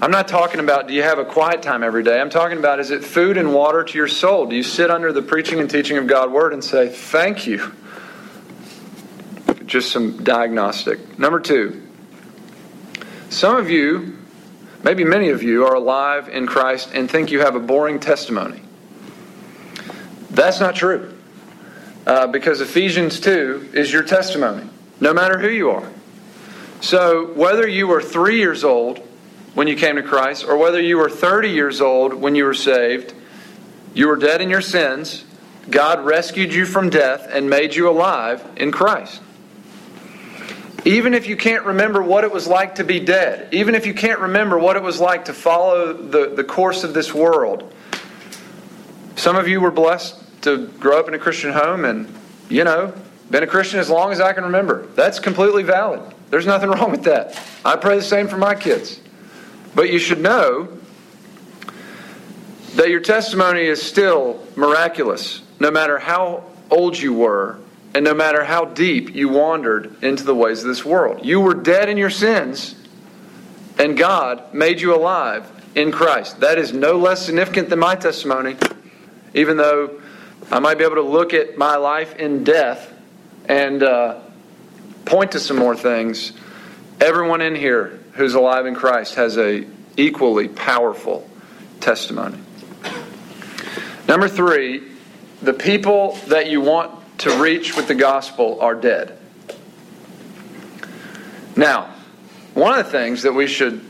I'm 0.00 0.10
not 0.10 0.28
talking 0.28 0.60
about 0.60 0.88
do 0.88 0.94
you 0.94 1.02
have 1.02 1.18
a 1.18 1.24
quiet 1.24 1.62
time 1.62 1.82
every 1.82 2.02
day. 2.02 2.20
I'm 2.20 2.30
talking 2.30 2.58
about 2.58 2.80
is 2.80 2.90
it 2.90 3.02
food 3.02 3.36
and 3.36 3.52
water 3.54 3.82
to 3.82 3.98
your 3.98 4.08
soul? 4.08 4.46
Do 4.46 4.54
you 4.54 4.62
sit 4.62 4.90
under 4.90 5.12
the 5.12 5.22
preaching 5.22 5.58
and 5.58 5.68
teaching 5.70 5.96
of 5.96 6.06
God's 6.06 6.32
Word 6.32 6.52
and 6.52 6.62
say, 6.62 6.88
Thank 6.88 7.46
you? 7.46 7.72
Just 9.64 9.90
some 9.90 10.22
diagnostic. 10.22 11.18
Number 11.18 11.40
two, 11.40 11.82
some 13.30 13.56
of 13.56 13.68
you, 13.68 14.16
maybe 14.84 15.02
many 15.02 15.30
of 15.30 15.42
you, 15.42 15.66
are 15.66 15.74
alive 15.74 16.28
in 16.28 16.46
Christ 16.46 16.90
and 16.94 17.10
think 17.10 17.32
you 17.32 17.40
have 17.40 17.56
a 17.56 17.60
boring 17.60 17.98
testimony. 17.98 18.62
That's 20.36 20.60
not 20.60 20.74
true. 20.74 21.14
Uh, 22.06 22.26
because 22.26 22.60
Ephesians 22.60 23.20
2 23.20 23.70
is 23.72 23.90
your 23.90 24.02
testimony, 24.02 24.68
no 25.00 25.14
matter 25.14 25.38
who 25.38 25.48
you 25.48 25.70
are. 25.70 25.90
So, 26.82 27.32
whether 27.32 27.66
you 27.66 27.88
were 27.88 28.02
three 28.02 28.38
years 28.38 28.62
old 28.62 28.98
when 29.54 29.66
you 29.66 29.76
came 29.76 29.96
to 29.96 30.02
Christ, 30.02 30.44
or 30.44 30.58
whether 30.58 30.78
you 30.80 30.98
were 30.98 31.08
30 31.08 31.48
years 31.48 31.80
old 31.80 32.12
when 32.12 32.34
you 32.34 32.44
were 32.44 32.54
saved, 32.54 33.14
you 33.94 34.08
were 34.08 34.16
dead 34.16 34.42
in 34.42 34.50
your 34.50 34.60
sins. 34.60 35.24
God 35.70 36.04
rescued 36.04 36.52
you 36.52 36.66
from 36.66 36.90
death 36.90 37.26
and 37.30 37.48
made 37.48 37.74
you 37.74 37.88
alive 37.88 38.46
in 38.58 38.70
Christ. 38.70 39.22
Even 40.84 41.14
if 41.14 41.26
you 41.26 41.36
can't 41.38 41.64
remember 41.64 42.02
what 42.02 42.24
it 42.24 42.30
was 42.30 42.46
like 42.46 42.74
to 42.74 42.84
be 42.84 43.00
dead, 43.00 43.48
even 43.54 43.74
if 43.74 43.86
you 43.86 43.94
can't 43.94 44.20
remember 44.20 44.58
what 44.58 44.76
it 44.76 44.82
was 44.82 45.00
like 45.00 45.24
to 45.24 45.32
follow 45.32 45.94
the, 45.94 46.34
the 46.36 46.44
course 46.44 46.84
of 46.84 46.92
this 46.92 47.14
world, 47.14 47.72
some 49.16 49.36
of 49.36 49.48
you 49.48 49.62
were 49.62 49.70
blessed 49.70 50.24
to 50.46 50.68
grow 50.78 50.98
up 50.98 51.08
in 51.08 51.14
a 51.14 51.18
Christian 51.18 51.52
home 51.52 51.84
and, 51.84 52.12
you 52.48 52.62
know, 52.62 52.94
been 53.30 53.42
a 53.42 53.46
Christian 53.48 53.80
as 53.80 53.90
long 53.90 54.12
as 54.12 54.20
I 54.20 54.32
can 54.32 54.44
remember. 54.44 54.86
That's 54.94 55.18
completely 55.18 55.64
valid. 55.64 56.00
There's 56.30 56.46
nothing 56.46 56.70
wrong 56.70 56.92
with 56.92 57.02
that. 57.04 57.40
I 57.64 57.76
pray 57.76 57.96
the 57.96 58.02
same 58.02 58.28
for 58.28 58.38
my 58.38 58.54
kids. 58.54 59.00
But 59.74 59.90
you 59.90 59.98
should 59.98 60.20
know 60.20 60.68
that 62.76 62.90
your 62.90 63.00
testimony 63.00 63.62
is 63.62 63.82
still 63.82 64.40
miraculous, 64.54 65.42
no 65.58 65.70
matter 65.70 65.98
how 65.98 66.44
old 66.70 66.96
you 66.96 67.12
were 67.12 67.58
and 67.94 68.04
no 68.04 68.14
matter 68.14 68.44
how 68.44 68.66
deep 68.66 69.14
you 69.14 69.28
wandered 69.28 70.02
into 70.04 70.22
the 70.22 70.34
ways 70.34 70.62
of 70.62 70.68
this 70.68 70.84
world. 70.84 71.24
You 71.24 71.40
were 71.40 71.54
dead 71.54 71.88
in 71.88 71.96
your 71.96 72.10
sins, 72.10 72.76
and 73.78 73.96
God 73.96 74.54
made 74.54 74.80
you 74.80 74.94
alive 74.94 75.50
in 75.74 75.90
Christ. 75.90 76.40
That 76.40 76.58
is 76.58 76.72
no 76.72 76.98
less 76.98 77.24
significant 77.24 77.70
than 77.70 77.78
my 77.78 77.96
testimony, 77.96 78.56
even 79.34 79.56
though 79.56 80.00
I 80.50 80.60
might 80.60 80.78
be 80.78 80.84
able 80.84 80.96
to 80.96 81.02
look 81.02 81.34
at 81.34 81.58
my 81.58 81.76
life 81.76 82.16
in 82.16 82.44
death 82.44 82.92
and 83.48 83.82
uh, 83.82 84.20
point 85.04 85.32
to 85.32 85.40
some 85.40 85.56
more 85.56 85.76
things, 85.76 86.32
everyone 87.00 87.40
in 87.40 87.54
here 87.54 87.98
who's 88.12 88.34
alive 88.34 88.66
in 88.66 88.74
Christ 88.74 89.16
has 89.16 89.38
a 89.38 89.66
equally 89.96 90.48
powerful 90.48 91.28
testimony. 91.80 92.38
Number 94.08 94.28
three, 94.28 94.82
the 95.42 95.52
people 95.52 96.16
that 96.28 96.48
you 96.48 96.60
want 96.60 97.18
to 97.18 97.42
reach 97.42 97.76
with 97.76 97.88
the 97.88 97.94
gospel 97.94 98.60
are 98.60 98.74
dead. 98.74 99.16
Now, 101.56 101.94
one 102.54 102.78
of 102.78 102.84
the 102.84 102.92
things 102.92 103.22
that 103.22 103.32
we 103.32 103.46
should 103.46 103.82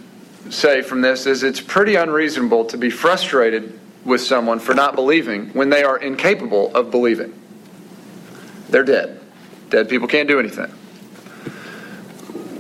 say 0.51 0.83
from 0.83 1.01
this 1.01 1.27
is 1.27 1.43
it's 1.43 1.61
pretty 1.61 1.97
unreasonable 1.97 2.67
to 2.67 2.79
be 2.79 2.89
frustrated 2.89 3.79
with 4.07 4.21
someone 4.21 4.59
for 4.59 4.75
not 4.75 4.95
believing 4.95 5.49
when 5.49 5.69
they 5.69 5.83
are 5.83 5.99
incapable 5.99 6.75
of 6.75 6.91
believing. 6.91 7.35
They're 8.71 8.85
dead. 8.85 9.21
Dead 9.69 9.89
people 9.89 10.09
can't 10.09 10.29
do 10.29 10.39
anything. 10.39 10.73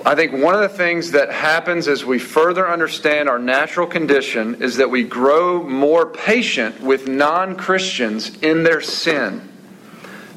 I 0.05 0.15
think 0.15 0.33
one 0.33 0.55
of 0.55 0.61
the 0.61 0.69
things 0.69 1.13
that 1.13 1.33
happens 1.33 1.89
as 1.89 2.05
we 2.05 2.21
further 2.21 2.69
understand 2.69 3.29
our 3.29 3.41
natural 3.41 3.89
condition 3.89 4.63
is 4.63 4.77
that 4.77 4.89
we 4.89 5.03
grow 5.03 5.65
more 5.65 6.07
patient 6.07 6.81
with 6.81 7.09
non 7.09 7.57
Christians 7.57 8.37
in 8.41 8.63
their 8.63 8.81
sin. 8.81 9.49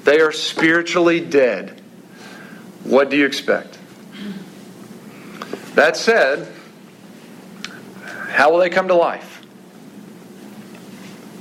They 0.06 0.22
are 0.22 0.32
spiritually 0.32 1.20
dead. 1.20 1.80
What 2.84 3.12
do 3.12 3.18
you 3.18 3.28
expect? 3.28 3.78
That 5.76 5.96
said, 5.96 6.52
how 8.30 8.52
will 8.52 8.58
they 8.58 8.72
come 8.72 8.88
to 8.88 8.96
life? 8.96 9.29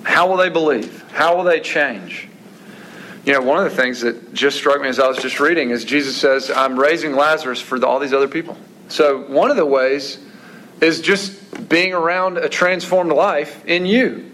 How 0.08 0.26
will 0.26 0.38
they 0.38 0.48
believe? 0.48 1.04
How 1.12 1.36
will 1.36 1.44
they 1.44 1.60
change? 1.60 2.28
You 3.26 3.34
know, 3.34 3.42
one 3.42 3.64
of 3.64 3.70
the 3.70 3.76
things 3.76 4.00
that 4.00 4.32
just 4.32 4.56
struck 4.56 4.80
me 4.80 4.88
as 4.88 4.98
I 4.98 5.06
was 5.06 5.18
just 5.18 5.38
reading 5.38 5.68
is 5.68 5.84
Jesus 5.84 6.16
says, 6.16 6.50
I'm 6.50 6.80
raising 6.80 7.14
Lazarus 7.14 7.60
for 7.60 7.78
the, 7.78 7.86
all 7.86 7.98
these 7.98 8.14
other 8.14 8.26
people. 8.26 8.56
So, 8.88 9.26
one 9.26 9.50
of 9.50 9.58
the 9.58 9.66
ways 9.66 10.18
is 10.80 11.02
just 11.02 11.68
being 11.68 11.92
around 11.92 12.38
a 12.38 12.48
transformed 12.48 13.12
life 13.12 13.62
in 13.66 13.84
you. 13.84 14.32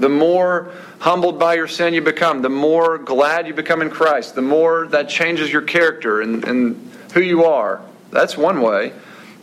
The 0.00 0.08
more 0.08 0.72
humbled 0.98 1.38
by 1.38 1.54
your 1.54 1.68
sin 1.68 1.94
you 1.94 2.02
become, 2.02 2.42
the 2.42 2.50
more 2.50 2.98
glad 2.98 3.46
you 3.46 3.54
become 3.54 3.82
in 3.82 3.90
Christ, 3.90 4.34
the 4.34 4.42
more 4.42 4.88
that 4.88 5.08
changes 5.08 5.50
your 5.52 5.62
character 5.62 6.22
and, 6.22 6.44
and 6.44 6.90
who 7.12 7.20
you 7.20 7.44
are. 7.44 7.80
That's 8.10 8.36
one 8.36 8.60
way. 8.60 8.92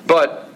But 0.06 0.51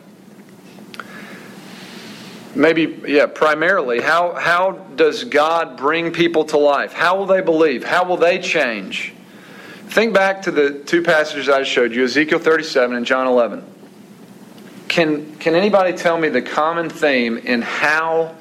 maybe 2.56 3.02
yeah 3.08 3.26
primarily 3.26 4.02
how 4.02 4.34
how 4.34 4.72
does 4.96 5.24
god 5.26 5.78
bring 5.78 6.12
people 6.12 6.46
to 6.46 6.58
life? 6.58 6.94
How 6.94 7.18
will 7.18 7.26
they 7.26 7.42
believe? 7.42 7.84
How 7.84 8.06
will 8.06 8.18
they 8.18 8.40
change? 8.40 9.14
Think 9.88 10.14
back 10.14 10.42
to 10.44 10.52
the 10.52 10.80
two 10.80 11.04
passages 11.04 11.48
i 11.48 11.64
showed 11.64 11.94
you 11.94 12.04
ezekiel 12.04 12.40
37 12.40 12.96
and 12.98 13.06
john 13.06 13.28
11 13.28 13.64
can 14.88 15.36
can 15.38 15.56
anybody 15.56 15.94
tell 15.94 16.18
me 16.18 16.30
the 16.30 16.42
common 16.42 16.90
theme 16.90 17.38
in 17.38 17.62
how 17.62 18.36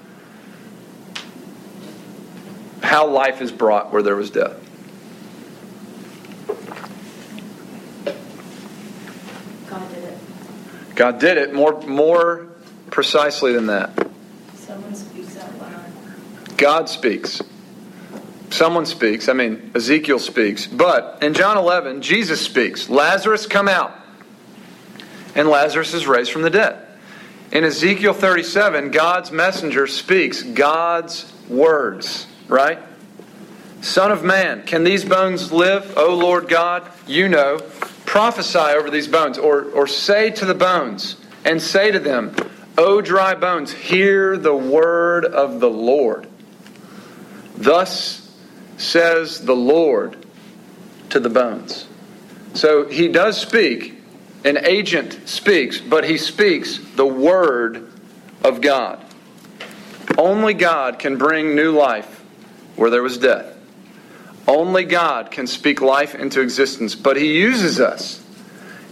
how 2.83 3.07
life 3.09 3.41
is 3.41 3.51
brought 3.51 3.93
where 3.93 4.03
there 4.03 4.15
was 4.15 4.31
death? 4.31 4.57
God 9.67 9.89
did 9.93 10.05
it. 10.05 10.19
god 10.95 11.19
did 11.19 11.39
it 11.39 11.55
more 11.55 11.81
more 11.83 12.49
precisely 12.91 13.53
than 13.53 13.67
that 13.67 13.91
Someone 14.57 14.95
speaks 14.95 15.37
out 15.39 15.59
loud. 15.59 15.85
God 16.57 16.89
speaks. 16.89 17.43
Someone 18.51 18.87
speaks. 18.87 19.29
I 19.29 19.33
mean, 19.33 19.73
Ezekiel 19.75 20.19
speaks. 20.19 20.67
But 20.67 21.23
in 21.23 21.35
John 21.35 21.57
11, 21.57 22.03
Jesus 22.03 22.41
speaks. 22.41 22.89
Lazarus, 22.89 23.47
come 23.47 23.69
out. 23.69 23.93
And 25.35 25.49
Lazarus 25.49 25.93
is 25.95 26.07
raised 26.07 26.31
from 26.31 26.43
the 26.43 26.51
dead. 26.51 26.81
In 27.51 27.65
Ezekiel 27.65 28.15
37, 28.15 28.91
God's 28.91 29.33
messenger 29.33 29.87
speaks 29.87 30.43
God's 30.43 31.33
words, 31.49 32.27
right? 32.49 32.79
Son 33.81 34.11
of 34.11 34.25
man, 34.25 34.63
can 34.63 34.83
these 34.83 35.05
bones 35.05 35.53
live? 35.53 35.97
O 35.97 36.15
Lord 36.15 36.49
God, 36.49 36.91
you 37.07 37.29
know. 37.29 37.59
Prophesy 38.07 38.59
over 38.59 38.91
these 38.91 39.09
bones, 39.09 39.39
or, 39.39 39.65
or 39.71 39.87
say 39.87 40.31
to 40.31 40.45
the 40.45 40.55
bones, 40.55 41.17
and 41.45 41.61
say 41.61 41.91
to 41.91 41.99
them, 41.99 42.35
O 42.79 43.01
dry 43.01 43.35
bones, 43.35 43.73
hear 43.73 44.37
the 44.37 44.55
word 44.55 45.25
of 45.25 45.61
the 45.61 45.71
Lord. 45.71 46.29
Thus 47.57 48.21
says 48.77 49.45
the 49.45 49.55
Lord 49.55 50.27
to 51.11 51.21
the 51.21 51.31
bones. 51.31 51.87
So 52.55 52.89
he 52.89 53.09
does 53.09 53.41
speak, 53.41 53.99
an 54.45 54.59
agent 54.65 55.29
speaks, 55.29 55.81
but 55.81 56.05
he 56.05 56.19
speaks 56.19 56.79
the 56.97 57.07
word 57.07 57.91
of 58.43 58.61
God. 58.61 59.05
Only 60.19 60.55
God 60.55 60.99
can 60.99 61.17
bring 61.17 61.55
new 61.55 61.73
life 61.73 62.23
where 62.77 62.91
there 62.91 63.03
was 63.03 63.19
death. 63.19 63.57
Only 64.47 64.85
God 64.85 65.31
can 65.31 65.47
speak 65.47 65.81
life 65.81 66.15
into 66.15 66.41
existence, 66.41 66.95
but 66.95 67.17
he 67.17 67.39
uses 67.39 67.81
us. 67.81 68.23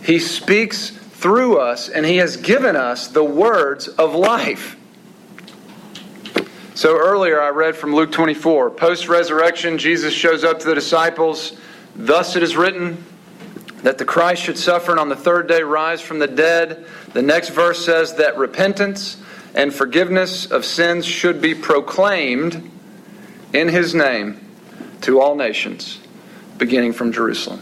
He 0.03 0.19
speaks 0.19 0.91
through 0.91 1.59
us, 1.59 1.89
and 1.89 2.05
He 2.05 2.17
has 2.17 2.37
given 2.37 2.75
us 2.75 3.09
the 3.09 3.25
words 3.25 3.87
of 3.87 4.15
life. 4.15 4.77
So 6.75 6.97
earlier 6.97 7.39
I 7.39 7.51
read 7.51 7.77
from 7.77 7.95
Luke 7.95 8.13
24. 8.13 8.71
Post 8.71 9.09
resurrection, 9.09 9.77
Jesus 9.77 10.15
shows 10.15 10.43
up 10.43 10.61
to 10.61 10.67
the 10.67 10.75
disciples. 10.75 11.53
Thus 11.95 12.35
it 12.35 12.43
is 12.43 12.57
written 12.57 13.05
that 13.83 13.99
the 13.99 14.07
Christ 14.07 14.43
should 14.43 14.57
suffer 14.57 14.91
and 14.91 14.99
on 14.99 15.11
the 15.11 15.17
third 15.17 15.49
day 15.49 15.63
rise 15.63 16.01
from 16.01 16.19
the 16.19 16.27
dead. 16.27 16.87
The 17.13 17.21
next 17.21 17.51
verse 17.51 17.85
says 17.85 18.15
that 18.15 18.39
repentance 18.39 19.23
and 19.55 19.75
forgiveness 19.75 20.51
of 20.51 20.65
sins 20.65 21.05
should 21.05 21.43
be 21.43 21.55
proclaimed 21.55 22.71
in 23.53 23.69
His 23.69 23.95
name 23.95 24.41
to 25.03 25.21
all 25.21 25.35
nations, 25.35 26.01
beginning 26.57 26.95
from 26.95 27.13
Jerusalem. 27.13 27.61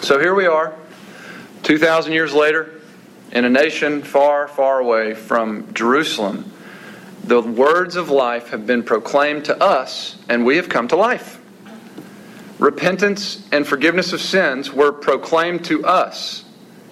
So 0.00 0.18
here 0.18 0.34
we 0.34 0.46
are. 0.46 0.74
2,000 1.64 2.14
years 2.14 2.32
later, 2.32 2.80
in 3.32 3.44
a 3.44 3.50
nation 3.50 4.02
far, 4.02 4.48
far 4.48 4.78
away 4.78 5.12
from 5.12 5.74
Jerusalem, 5.74 6.50
the 7.26 7.42
words 7.42 7.96
of 7.96 8.08
life 8.08 8.50
have 8.50 8.66
been 8.66 8.82
proclaimed 8.82 9.46
to 9.46 9.62
us, 9.62 10.16
and 10.28 10.46
we 10.46 10.56
have 10.56 10.68
come 10.68 10.86
to 10.88 10.96
life. 10.96 11.40
Repentance 12.58 13.46
and 13.52 13.66
forgiveness 13.66 14.12
of 14.12 14.20
sins 14.20 14.72
were 14.72 14.92
proclaimed 14.92 15.64
to 15.66 15.84
us, 15.84 16.44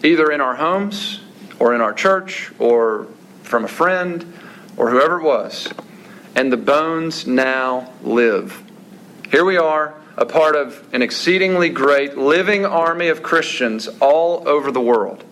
either 0.02 0.30
in 0.30 0.40
our 0.40 0.56
homes, 0.56 1.20
or 1.58 1.74
in 1.74 1.80
our 1.80 1.92
church, 1.92 2.52
or 2.58 3.06
from 3.42 3.64
a 3.64 3.68
friend, 3.68 4.34
or 4.76 4.90
whoever 4.90 5.20
it 5.20 5.22
was. 5.22 5.72
And 6.34 6.52
the 6.52 6.56
bones 6.56 7.26
now 7.26 7.92
live. 8.02 8.60
Here 9.30 9.44
we 9.44 9.56
are 9.56 9.94
a 10.16 10.26
part 10.26 10.56
of 10.56 10.86
an 10.92 11.00
exceedingly 11.00 11.68
great 11.68 12.18
living 12.18 12.66
army 12.66 13.08
of 13.08 13.22
Christians 13.22 13.88
all 14.00 14.46
over 14.48 14.70
the 14.70 14.80
world. 14.80 15.24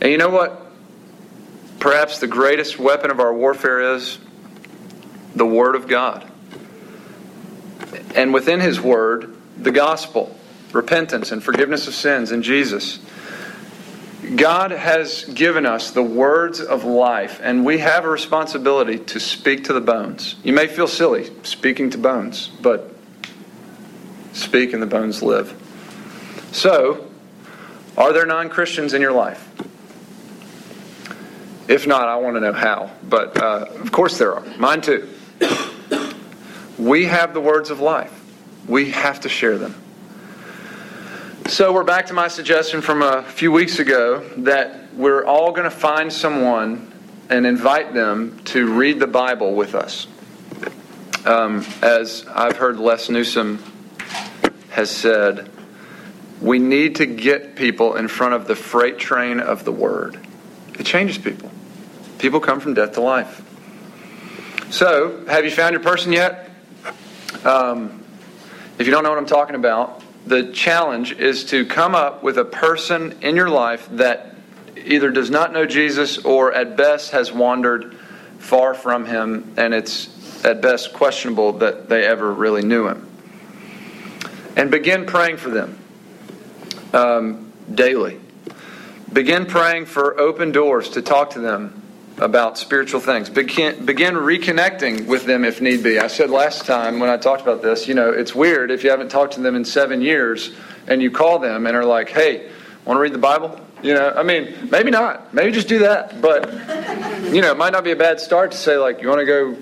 And 0.00 0.10
you 0.10 0.18
know 0.18 0.30
what? 0.30 0.67
Perhaps 1.80 2.18
the 2.18 2.26
greatest 2.26 2.78
weapon 2.78 3.10
of 3.10 3.20
our 3.20 3.32
warfare 3.32 3.94
is 3.94 4.18
the 5.34 5.46
Word 5.46 5.76
of 5.76 5.86
God. 5.86 6.28
And 8.14 8.34
within 8.34 8.60
His 8.60 8.80
Word, 8.80 9.36
the 9.56 9.70
gospel, 9.70 10.36
repentance 10.72 11.32
and 11.32 11.42
forgiveness 11.42 11.86
of 11.88 11.94
sins 11.94 12.32
in 12.32 12.42
Jesus. 12.42 12.98
God 14.36 14.72
has 14.72 15.24
given 15.24 15.64
us 15.64 15.92
the 15.92 16.02
words 16.02 16.60
of 16.60 16.84
life, 16.84 17.40
and 17.42 17.64
we 17.64 17.78
have 17.78 18.04
a 18.04 18.08
responsibility 18.08 18.98
to 18.98 19.20
speak 19.20 19.64
to 19.64 19.72
the 19.72 19.80
bones. 19.80 20.36
You 20.42 20.52
may 20.52 20.66
feel 20.66 20.88
silly 20.88 21.30
speaking 21.44 21.90
to 21.90 21.98
bones, 21.98 22.48
but 22.60 22.94
speak 24.32 24.72
and 24.72 24.82
the 24.82 24.86
bones 24.86 25.22
live. 25.22 25.54
So, 26.52 27.06
are 27.96 28.12
there 28.12 28.26
non 28.26 28.48
Christians 28.48 28.92
in 28.92 29.00
your 29.00 29.12
life? 29.12 29.47
If 31.68 31.86
not, 31.86 32.08
I 32.08 32.16
want 32.16 32.36
to 32.36 32.40
know 32.40 32.54
how. 32.54 32.90
But 33.02 33.36
uh, 33.36 33.66
of 33.80 33.92
course 33.92 34.18
there 34.18 34.34
are. 34.34 34.44
Mine 34.56 34.80
too. 34.80 35.08
We 36.78 37.04
have 37.04 37.34
the 37.34 37.40
words 37.40 37.70
of 37.70 37.80
life, 37.80 38.12
we 38.66 38.90
have 38.92 39.20
to 39.20 39.28
share 39.28 39.58
them. 39.58 39.74
So 41.48 41.72
we're 41.72 41.84
back 41.84 42.06
to 42.06 42.14
my 42.14 42.28
suggestion 42.28 42.82
from 42.82 43.02
a 43.02 43.22
few 43.22 43.50
weeks 43.50 43.78
ago 43.78 44.28
that 44.38 44.92
we're 44.94 45.24
all 45.24 45.50
going 45.52 45.64
to 45.64 45.70
find 45.70 46.12
someone 46.12 46.92
and 47.30 47.46
invite 47.46 47.94
them 47.94 48.40
to 48.46 48.72
read 48.72 49.00
the 49.00 49.06
Bible 49.06 49.54
with 49.54 49.74
us. 49.74 50.06
Um, 51.24 51.66
as 51.82 52.26
I've 52.28 52.56
heard 52.56 52.78
Les 52.78 53.08
Newsom 53.08 53.62
has 54.70 54.90
said, 54.90 55.50
we 56.40 56.58
need 56.58 56.96
to 56.96 57.06
get 57.06 57.56
people 57.56 57.96
in 57.96 58.08
front 58.08 58.34
of 58.34 58.46
the 58.46 58.54
freight 58.54 58.98
train 58.98 59.40
of 59.40 59.64
the 59.64 59.72
Word. 59.72 60.18
It 60.78 60.86
changes 60.86 61.18
people. 61.18 61.50
People 62.18 62.40
come 62.40 62.58
from 62.58 62.74
death 62.74 62.92
to 62.94 63.00
life. 63.00 63.44
So, 64.70 65.24
have 65.26 65.44
you 65.44 65.50
found 65.50 65.72
your 65.72 65.82
person 65.82 66.12
yet? 66.12 66.50
Um, 67.44 68.04
if 68.78 68.86
you 68.86 68.92
don't 68.92 69.02
know 69.02 69.10
what 69.10 69.18
I'm 69.18 69.26
talking 69.26 69.54
about, 69.54 70.02
the 70.26 70.52
challenge 70.52 71.12
is 71.12 71.44
to 71.46 71.64
come 71.64 71.94
up 71.94 72.22
with 72.22 72.36
a 72.38 72.44
person 72.44 73.18
in 73.22 73.36
your 73.36 73.48
life 73.48 73.88
that 73.92 74.34
either 74.76 75.10
does 75.10 75.30
not 75.30 75.52
know 75.52 75.64
Jesus 75.64 76.18
or 76.18 76.52
at 76.52 76.76
best 76.76 77.12
has 77.12 77.32
wandered 77.32 77.94
far 78.38 78.74
from 78.74 79.06
him, 79.06 79.54
and 79.56 79.72
it's 79.72 80.44
at 80.44 80.60
best 80.60 80.92
questionable 80.92 81.52
that 81.54 81.88
they 81.88 82.04
ever 82.04 82.32
really 82.32 82.62
knew 82.62 82.88
him. 82.88 83.08
And 84.56 84.70
begin 84.70 85.06
praying 85.06 85.36
for 85.36 85.50
them 85.50 85.78
um, 86.92 87.52
daily. 87.72 88.20
Begin 89.12 89.46
praying 89.46 89.86
for 89.86 90.18
open 90.20 90.52
doors 90.52 90.90
to 90.90 91.02
talk 91.02 91.30
to 91.30 91.40
them 91.40 91.82
about 92.20 92.58
spiritual 92.58 93.00
things. 93.00 93.30
Begin, 93.30 93.84
begin 93.84 94.14
reconnecting 94.14 95.06
with 95.06 95.24
them 95.24 95.44
if 95.44 95.60
need 95.60 95.82
be. 95.82 95.98
I 95.98 96.08
said 96.08 96.30
last 96.30 96.66
time 96.66 96.98
when 96.98 97.10
I 97.10 97.16
talked 97.16 97.42
about 97.42 97.62
this, 97.62 97.86
you 97.86 97.94
know, 97.94 98.10
it's 98.10 98.34
weird 98.34 98.70
if 98.70 98.82
you 98.82 98.90
haven't 98.90 99.10
talked 99.10 99.34
to 99.34 99.40
them 99.40 99.54
in 99.54 99.64
seven 99.64 100.02
years 100.02 100.50
and 100.86 101.00
you 101.00 101.10
call 101.10 101.38
them 101.38 101.66
and 101.66 101.76
are 101.76 101.84
like, 101.84 102.08
hey, 102.08 102.50
want 102.84 102.96
to 102.96 103.00
read 103.00 103.12
the 103.12 103.18
Bible? 103.18 103.60
You 103.82 103.94
know, 103.94 104.10
I 104.10 104.24
mean, 104.24 104.68
maybe 104.70 104.90
not. 104.90 105.32
Maybe 105.32 105.52
just 105.52 105.68
do 105.68 105.80
that. 105.80 106.20
But, 106.20 106.52
you 107.32 107.40
know, 107.40 107.52
it 107.52 107.56
might 107.56 107.72
not 107.72 107.84
be 107.84 107.92
a 107.92 107.96
bad 107.96 108.18
start 108.18 108.50
to 108.50 108.58
say, 108.58 108.76
like, 108.76 109.00
you 109.00 109.08
want 109.08 109.20
to 109.20 109.26
go 109.26 109.56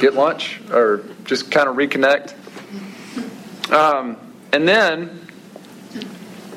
get 0.00 0.14
lunch 0.14 0.60
or 0.70 1.04
just 1.24 1.50
kind 1.50 1.68
of 1.68 1.76
reconnect. 1.76 2.34
Um, 3.70 4.16
and 4.52 4.66
then 4.66 5.26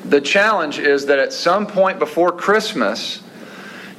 the 0.04 0.20
challenge 0.20 0.78
is 0.78 1.06
that 1.06 1.18
at 1.18 1.32
some 1.32 1.66
point 1.66 1.98
before 1.98 2.32
Christmas, 2.32 3.22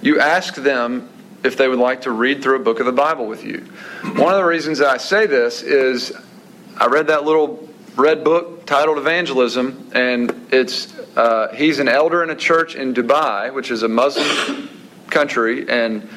you 0.01 0.19
ask 0.19 0.55
them 0.55 1.09
if 1.45 1.57
they 1.57 1.67
would 1.67 1.79
like 1.79 2.01
to 2.01 2.11
read 2.11 2.41
through 2.41 2.55
a 2.55 2.63
book 2.63 2.79
of 2.79 2.87
the 2.87 2.91
Bible 2.91 3.27
with 3.27 3.43
you. 3.43 3.59
One 4.15 4.33
of 4.33 4.39
the 4.39 4.45
reasons 4.45 4.81
I 4.81 4.97
say 4.97 5.27
this 5.27 5.61
is 5.61 6.11
I 6.77 6.87
read 6.87 7.07
that 7.07 7.23
little 7.23 7.69
red 7.95 8.23
book 8.23 8.65
titled 8.65 8.97
Evangelism, 8.97 9.91
and 9.93 10.47
it's 10.51 10.97
uh, 11.15 11.53
he's 11.53 11.79
an 11.79 11.87
elder 11.87 12.23
in 12.23 12.31
a 12.31 12.35
church 12.35 12.75
in 12.75 12.93
Dubai, 12.93 13.53
which 13.53 13.69
is 13.69 13.83
a 13.83 13.87
Muslim 13.87 14.69
country, 15.11 15.69
and 15.69 16.09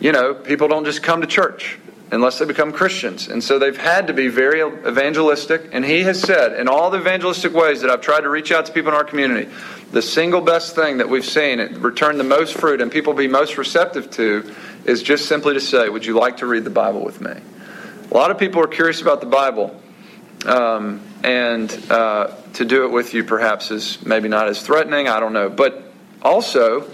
you 0.00 0.10
know 0.10 0.34
people 0.34 0.66
don't 0.66 0.84
just 0.84 1.02
come 1.02 1.20
to 1.20 1.26
church 1.26 1.78
unless 2.10 2.38
they 2.38 2.44
become 2.44 2.72
Christians. 2.72 3.28
And 3.28 3.42
so 3.42 3.58
they've 3.58 3.76
had 3.76 4.06
to 4.08 4.12
be 4.12 4.28
very 4.28 4.60
evangelistic. 4.60 5.70
And 5.72 5.84
he 5.84 6.02
has 6.02 6.20
said, 6.20 6.58
in 6.58 6.68
all 6.68 6.90
the 6.90 6.98
evangelistic 6.98 7.52
ways 7.52 7.80
that 7.80 7.90
I've 7.90 8.00
tried 8.00 8.22
to 8.22 8.28
reach 8.28 8.52
out 8.52 8.66
to 8.66 8.72
people 8.72 8.92
in 8.92 8.96
our 8.96 9.04
community, 9.04 9.50
the 9.90 10.02
single 10.02 10.40
best 10.40 10.74
thing 10.74 10.98
that 10.98 11.08
we've 11.08 11.24
seen 11.24 11.60
return 11.80 12.18
the 12.18 12.24
most 12.24 12.54
fruit 12.54 12.80
and 12.80 12.90
people 12.90 13.14
be 13.14 13.28
most 13.28 13.58
receptive 13.58 14.10
to 14.12 14.54
is 14.84 15.02
just 15.02 15.26
simply 15.26 15.54
to 15.54 15.60
say, 15.60 15.88
Would 15.88 16.04
you 16.04 16.18
like 16.18 16.38
to 16.38 16.46
read 16.46 16.64
the 16.64 16.70
Bible 16.70 17.04
with 17.04 17.20
me? 17.20 17.32
A 18.10 18.14
lot 18.14 18.30
of 18.30 18.38
people 18.38 18.62
are 18.62 18.68
curious 18.68 19.00
about 19.00 19.20
the 19.20 19.26
Bible. 19.26 19.80
Um, 20.46 21.00
and 21.22 21.72
uh, 21.90 22.34
to 22.54 22.64
do 22.66 22.84
it 22.84 22.92
with 22.92 23.14
you 23.14 23.24
perhaps 23.24 23.70
is 23.70 24.04
maybe 24.04 24.28
not 24.28 24.46
as 24.46 24.60
threatening. 24.60 25.08
I 25.08 25.20
don't 25.20 25.32
know. 25.32 25.48
But 25.48 25.90
also, 26.22 26.90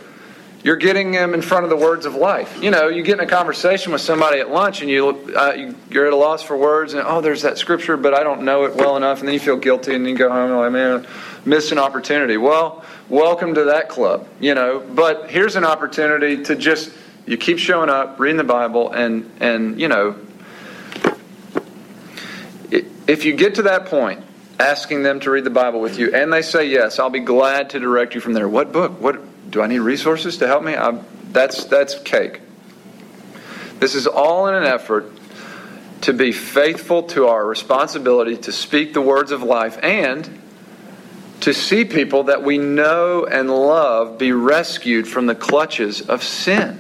you're 0.63 0.77
getting 0.77 1.11
them 1.13 1.35
in 1.35 1.43
front 1.43 1.65
of 1.65 1.71
the 1.71 1.77
words 1.77 2.07
of 2.07 2.15
life. 2.15 2.63
You 2.63 2.71
know, 2.71 2.89
you 2.89 3.03
get 3.03 3.19
in 3.19 3.25
a 3.25 3.29
conversation 3.29 3.93
with 3.93 4.01
somebody 4.01 4.41
at 4.41 4.51
lunch 4.51 4.83
and 4.83 4.91
you, 4.91 5.09
uh, 5.35 5.73
you're 5.91 6.07
at 6.07 6.13
a 6.13 6.17
loss 6.17 6.43
for 6.43 6.57
words, 6.57 6.95
and 6.95 7.03
oh, 7.07 7.21
there's 7.21 7.43
that 7.43 7.59
scripture, 7.59 7.97
but 7.97 8.15
I 8.15 8.23
don't 8.23 8.43
know 8.43 8.65
it 8.65 8.75
well 8.75 8.97
enough, 8.97 9.21
and 9.21 9.29
then 9.29 9.35
you 9.35 9.41
feel 9.41 9.57
guilty, 9.57 9.95
and 9.95 10.07
you 10.07 10.17
go 10.17 10.29
home 10.29 10.51
and 10.51 10.59
like, 10.59 10.73
man, 10.73 11.07
missed 11.45 11.73
an 11.73 11.79
opportunity. 11.79 12.37
Well, 12.37 12.85
welcome 13.09 13.55
to 13.55 13.65
that 13.65 13.89
club, 13.89 14.29
you 14.39 14.55
know. 14.55 14.81
But 14.81 15.31
here's 15.31 15.57
an 15.57 15.65
opportunity 15.65 16.43
to 16.45 16.57
just 16.57 16.93
you 17.27 17.37
keep 17.37 17.59
showing 17.59 17.89
up, 17.89 18.21
reading 18.21 18.37
the 18.37 18.45
Bible, 18.45 18.93
and 18.93 19.31
and 19.41 19.81
you 19.81 19.89
know 19.89 20.17
if 23.11 23.25
you 23.25 23.35
get 23.35 23.57
to 23.57 23.63
that 23.63 23.87
point, 23.87 24.23
asking 24.61 25.03
them 25.03 25.19
to 25.21 25.31
read 25.33 25.43
the 25.43 25.51
Bible 25.51 25.81
with 25.81 25.99
you, 25.99 26.15
and 26.15 26.33
they 26.33 26.43
say 26.43 26.69
yes, 26.69 27.01
I'll 27.01 27.11
be 27.11 27.19
glad 27.19 27.71
to 27.71 27.81
direct 27.81 28.15
you 28.15 28.21
from 28.21 28.35
there. 28.35 28.49
What 28.49 28.73
book? 28.73 29.01
What 29.01 29.21
do 29.51 29.61
I 29.61 29.67
need 29.67 29.81
resources 29.81 30.39
to 30.39 30.47
help 30.47 30.63
me? 30.63 30.75
I'm, 30.75 31.05
that's 31.33 31.65
that's 31.65 31.99
cake. 32.01 32.41
This 33.79 33.95
is 33.95 34.07
all 34.07 34.47
in 34.47 34.55
an 34.55 34.65
effort 34.65 35.11
to 36.03 36.13
be 36.13 36.33
faithful 36.33 37.03
to 37.05 37.27
our 37.27 37.45
responsibility 37.45 38.37
to 38.37 38.53
speak 38.53 38.95
the 38.95 39.01
words 39.01 39.33
of 39.33 39.43
life 39.43 39.79
and 39.83 40.39
to 41.41 41.55
see 41.55 41.85
people 41.85 42.25
that 42.25 42.43
we 42.43 42.59
know 42.59 43.25
and 43.25 43.51
love 43.51 44.19
be 44.19 44.33
rescued 44.33 45.09
from 45.09 45.27
the 45.27 45.35
clutches 45.35 46.03
of 46.03 46.23
sin. 46.23 46.79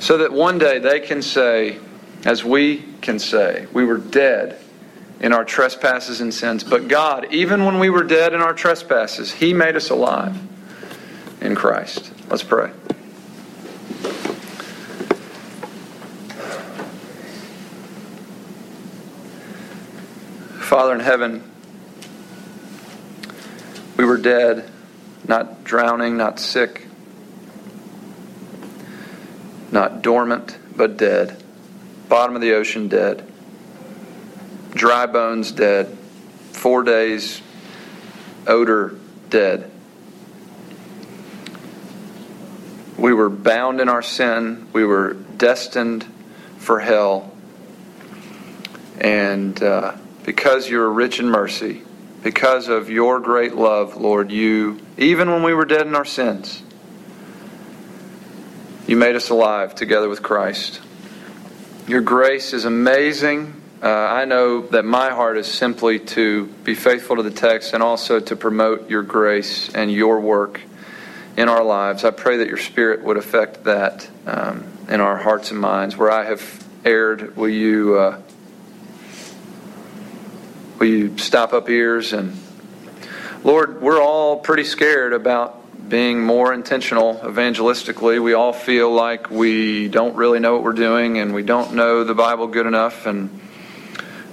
So 0.00 0.18
that 0.18 0.32
one 0.32 0.58
day 0.58 0.80
they 0.80 1.00
can 1.00 1.22
say, 1.22 1.78
as 2.24 2.44
we 2.44 2.84
can 3.00 3.20
say. 3.20 3.66
We 3.72 3.84
were 3.84 3.98
dead 3.98 4.58
in 5.20 5.32
our 5.32 5.44
trespasses 5.44 6.20
and 6.20 6.34
sins. 6.34 6.64
But 6.64 6.88
God, 6.88 7.32
even 7.32 7.64
when 7.64 7.78
we 7.78 7.88
were 7.88 8.02
dead 8.02 8.34
in 8.34 8.40
our 8.40 8.52
trespasses, 8.52 9.32
He 9.32 9.54
made 9.54 9.76
us 9.76 9.90
alive 9.90 10.36
in 11.42 11.54
Christ. 11.54 12.10
Let's 12.30 12.42
pray. 12.42 12.70
Father 20.60 20.94
in 20.94 21.00
heaven, 21.00 21.42
we 23.98 24.06
were 24.06 24.16
dead, 24.16 24.70
not 25.28 25.64
drowning, 25.64 26.16
not 26.16 26.40
sick, 26.40 26.86
not 29.70 30.00
dormant, 30.00 30.56
but 30.74 30.96
dead 30.96 31.42
bottom 32.12 32.36
of 32.36 32.42
the 32.42 32.52
ocean 32.52 32.88
dead, 32.88 33.26
dry 34.74 35.06
bones 35.06 35.50
dead, 35.50 35.96
four 36.52 36.82
days 36.82 37.40
odor 38.46 38.94
dead. 39.30 39.71
We 43.02 43.12
were 43.12 43.30
bound 43.30 43.80
in 43.80 43.88
our 43.88 44.00
sin. 44.00 44.68
We 44.72 44.84
were 44.84 45.14
destined 45.14 46.06
for 46.58 46.78
hell. 46.78 47.32
And 49.00 49.60
uh, 49.60 49.96
because 50.24 50.70
you're 50.70 50.88
rich 50.88 51.18
in 51.18 51.28
mercy, 51.28 51.82
because 52.22 52.68
of 52.68 52.90
your 52.90 53.18
great 53.18 53.56
love, 53.56 53.96
Lord, 53.96 54.30
you, 54.30 54.78
even 54.98 55.32
when 55.32 55.42
we 55.42 55.52
were 55.52 55.64
dead 55.64 55.84
in 55.84 55.96
our 55.96 56.04
sins, 56.04 56.62
you 58.86 58.96
made 58.96 59.16
us 59.16 59.30
alive 59.30 59.74
together 59.74 60.08
with 60.08 60.22
Christ. 60.22 60.80
Your 61.88 62.02
grace 62.02 62.52
is 62.52 62.66
amazing. 62.66 63.60
Uh, 63.82 63.88
I 63.88 64.26
know 64.26 64.68
that 64.68 64.84
my 64.84 65.10
heart 65.10 65.38
is 65.38 65.48
simply 65.48 65.98
to 65.98 66.46
be 66.62 66.76
faithful 66.76 67.16
to 67.16 67.24
the 67.24 67.32
text 67.32 67.74
and 67.74 67.82
also 67.82 68.20
to 68.20 68.36
promote 68.36 68.88
your 68.88 69.02
grace 69.02 69.74
and 69.74 69.90
your 69.90 70.20
work 70.20 70.60
in 71.36 71.48
our 71.48 71.64
lives. 71.64 72.04
I 72.04 72.10
pray 72.10 72.38
that 72.38 72.48
your 72.48 72.58
Spirit 72.58 73.02
would 73.02 73.16
affect 73.16 73.64
that 73.64 74.08
um, 74.26 74.64
in 74.88 75.00
our 75.00 75.16
hearts 75.16 75.50
and 75.50 75.60
minds. 75.60 75.96
Where 75.96 76.10
I 76.10 76.24
have 76.24 76.68
erred, 76.84 77.36
will 77.36 77.48
you 77.48 77.98
uh, 77.98 78.20
will 80.78 80.86
you 80.86 81.18
stop 81.18 81.52
up 81.52 81.68
ears 81.68 82.12
and 82.12 82.36
Lord, 83.44 83.82
we're 83.82 84.00
all 84.00 84.36
pretty 84.38 84.62
scared 84.62 85.12
about 85.12 85.88
being 85.88 86.24
more 86.24 86.54
intentional 86.54 87.16
evangelistically. 87.16 88.22
We 88.22 88.34
all 88.34 88.52
feel 88.52 88.92
like 88.92 89.30
we 89.30 89.88
don't 89.88 90.14
really 90.14 90.38
know 90.38 90.54
what 90.54 90.62
we're 90.62 90.72
doing 90.74 91.18
and 91.18 91.34
we 91.34 91.42
don't 91.42 91.74
know 91.74 92.04
the 92.04 92.14
Bible 92.14 92.46
good 92.46 92.66
enough 92.66 93.04
and 93.04 93.40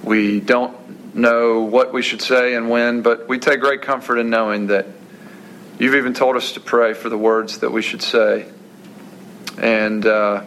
we 0.04 0.40
don't 0.40 1.16
know 1.16 1.62
what 1.62 1.92
we 1.92 2.04
should 2.04 2.22
say 2.22 2.54
and 2.54 2.70
when, 2.70 3.02
but 3.02 3.28
we 3.28 3.40
take 3.40 3.62
great 3.62 3.82
comfort 3.82 4.20
in 4.20 4.30
knowing 4.30 4.68
that 4.68 4.86
you've 5.80 5.96
even 5.96 6.14
told 6.14 6.36
us 6.36 6.52
to 6.52 6.60
pray 6.60 6.94
for 6.94 7.10
the 7.10 7.18
words 7.18 7.60
that 7.60 7.72
we 7.72 7.82
should 7.82 8.04
say. 8.04 8.46
And 9.58 10.06
uh, 10.06 10.44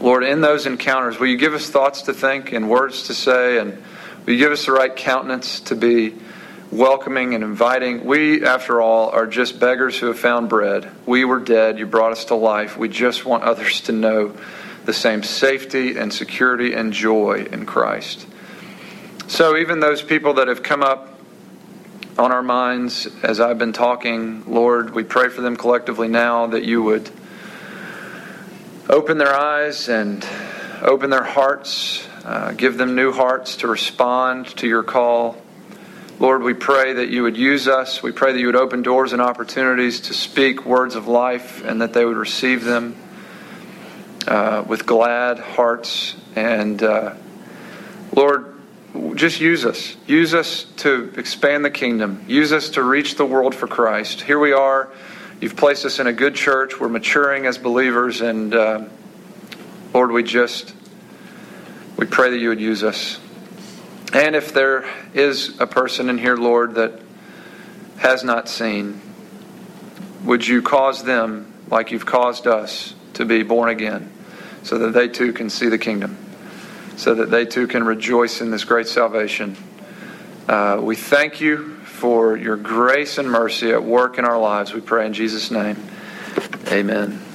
Lord, 0.00 0.22
in 0.22 0.40
those 0.40 0.66
encounters, 0.66 1.18
will 1.18 1.26
you 1.26 1.36
give 1.36 1.54
us 1.54 1.68
thoughts 1.68 2.02
to 2.02 2.12
think 2.12 2.52
and 2.52 2.70
words 2.70 3.08
to 3.08 3.14
say, 3.14 3.58
and 3.58 3.76
will 4.24 4.34
you 4.34 4.38
give 4.38 4.52
us 4.52 4.66
the 4.66 4.72
right 4.72 4.94
countenance 4.94 5.60
to 5.60 5.74
be 5.74 6.14
welcoming 6.70 7.34
and 7.34 7.42
inviting. 7.42 8.04
We, 8.04 8.44
after 8.44 8.80
all, 8.80 9.10
are 9.10 9.26
just 9.26 9.58
beggars 9.58 9.98
who 9.98 10.06
have 10.06 10.18
found 10.18 10.48
bread. 10.48 10.90
We 11.06 11.24
were 11.24 11.40
dead. 11.40 11.78
You 11.78 11.86
brought 11.86 12.12
us 12.12 12.26
to 12.26 12.34
life. 12.34 12.76
We 12.76 12.88
just 12.88 13.24
want 13.24 13.44
others 13.44 13.80
to 13.82 13.92
know 13.92 14.36
the 14.84 14.92
same 14.92 15.22
safety 15.22 15.96
and 15.96 16.12
security 16.12 16.74
and 16.74 16.92
joy 16.92 17.46
in 17.50 17.66
Christ. 17.66 18.26
So, 19.26 19.56
even 19.56 19.80
those 19.80 20.02
people 20.02 20.34
that 20.34 20.48
have 20.48 20.62
come 20.62 20.82
up 20.82 21.17
on 22.18 22.32
our 22.32 22.42
minds 22.42 23.06
as 23.22 23.38
I've 23.38 23.58
been 23.58 23.72
talking, 23.72 24.42
Lord, 24.52 24.92
we 24.92 25.04
pray 25.04 25.28
for 25.28 25.40
them 25.40 25.56
collectively 25.56 26.08
now 26.08 26.48
that 26.48 26.64
you 26.64 26.82
would 26.82 27.08
open 28.88 29.18
their 29.18 29.34
eyes 29.34 29.88
and 29.88 30.26
open 30.82 31.10
their 31.10 31.22
hearts, 31.22 32.04
uh, 32.24 32.52
give 32.52 32.76
them 32.76 32.96
new 32.96 33.12
hearts 33.12 33.58
to 33.58 33.68
respond 33.68 34.48
to 34.56 34.66
your 34.66 34.82
call. 34.82 35.40
Lord, 36.18 36.42
we 36.42 36.54
pray 36.54 36.94
that 36.94 37.08
you 37.08 37.22
would 37.22 37.36
use 37.36 37.68
us. 37.68 38.02
We 38.02 38.10
pray 38.10 38.32
that 38.32 38.40
you 38.40 38.46
would 38.46 38.56
open 38.56 38.82
doors 38.82 39.12
and 39.12 39.22
opportunities 39.22 40.00
to 40.02 40.14
speak 40.14 40.66
words 40.66 40.96
of 40.96 41.06
life 41.06 41.64
and 41.64 41.80
that 41.82 41.92
they 41.92 42.04
would 42.04 42.16
receive 42.16 42.64
them 42.64 42.96
uh, 44.26 44.64
with 44.66 44.86
glad 44.86 45.38
hearts. 45.38 46.16
And 46.34 46.82
uh, 46.82 47.14
Lord, 48.12 48.57
just 49.14 49.40
use 49.40 49.64
us. 49.64 49.96
Use 50.06 50.34
us 50.34 50.64
to 50.78 51.12
expand 51.16 51.64
the 51.64 51.70
kingdom. 51.70 52.24
Use 52.28 52.52
us 52.52 52.70
to 52.70 52.82
reach 52.82 53.16
the 53.16 53.24
world 53.24 53.54
for 53.54 53.66
Christ. 53.66 54.22
Here 54.22 54.38
we 54.38 54.52
are. 54.52 54.90
You've 55.40 55.56
placed 55.56 55.84
us 55.84 55.98
in 55.98 56.06
a 56.06 56.12
good 56.12 56.34
church. 56.34 56.80
We're 56.80 56.88
maturing 56.88 57.46
as 57.46 57.58
believers. 57.58 58.20
And 58.20 58.54
uh, 58.54 58.84
Lord, 59.94 60.10
we 60.10 60.22
just, 60.22 60.74
we 61.96 62.06
pray 62.06 62.30
that 62.30 62.38
you 62.38 62.48
would 62.48 62.60
use 62.60 62.82
us. 62.82 63.20
And 64.12 64.34
if 64.34 64.52
there 64.52 64.84
is 65.14 65.60
a 65.60 65.66
person 65.66 66.08
in 66.08 66.18
here, 66.18 66.36
Lord, 66.36 66.74
that 66.76 67.00
has 67.98 68.24
not 68.24 68.48
seen, 68.48 69.00
would 70.24 70.46
you 70.46 70.62
cause 70.62 71.04
them, 71.04 71.52
like 71.70 71.90
you've 71.90 72.06
caused 72.06 72.46
us, 72.46 72.94
to 73.14 73.24
be 73.24 73.42
born 73.42 73.68
again 73.68 74.10
so 74.62 74.78
that 74.78 74.92
they 74.92 75.08
too 75.08 75.32
can 75.32 75.50
see 75.50 75.68
the 75.68 75.78
kingdom? 75.78 76.16
So 76.98 77.14
that 77.14 77.30
they 77.30 77.46
too 77.46 77.68
can 77.68 77.84
rejoice 77.84 78.40
in 78.40 78.50
this 78.50 78.64
great 78.64 78.88
salvation. 78.88 79.56
Uh, 80.48 80.80
we 80.82 80.96
thank 80.96 81.40
you 81.40 81.76
for 81.84 82.36
your 82.36 82.56
grace 82.56 83.18
and 83.18 83.30
mercy 83.30 83.70
at 83.70 83.82
work 83.82 84.18
in 84.18 84.24
our 84.24 84.38
lives. 84.38 84.74
We 84.74 84.80
pray 84.80 85.06
in 85.06 85.12
Jesus' 85.12 85.50
name. 85.50 85.76
Amen. 86.68 87.27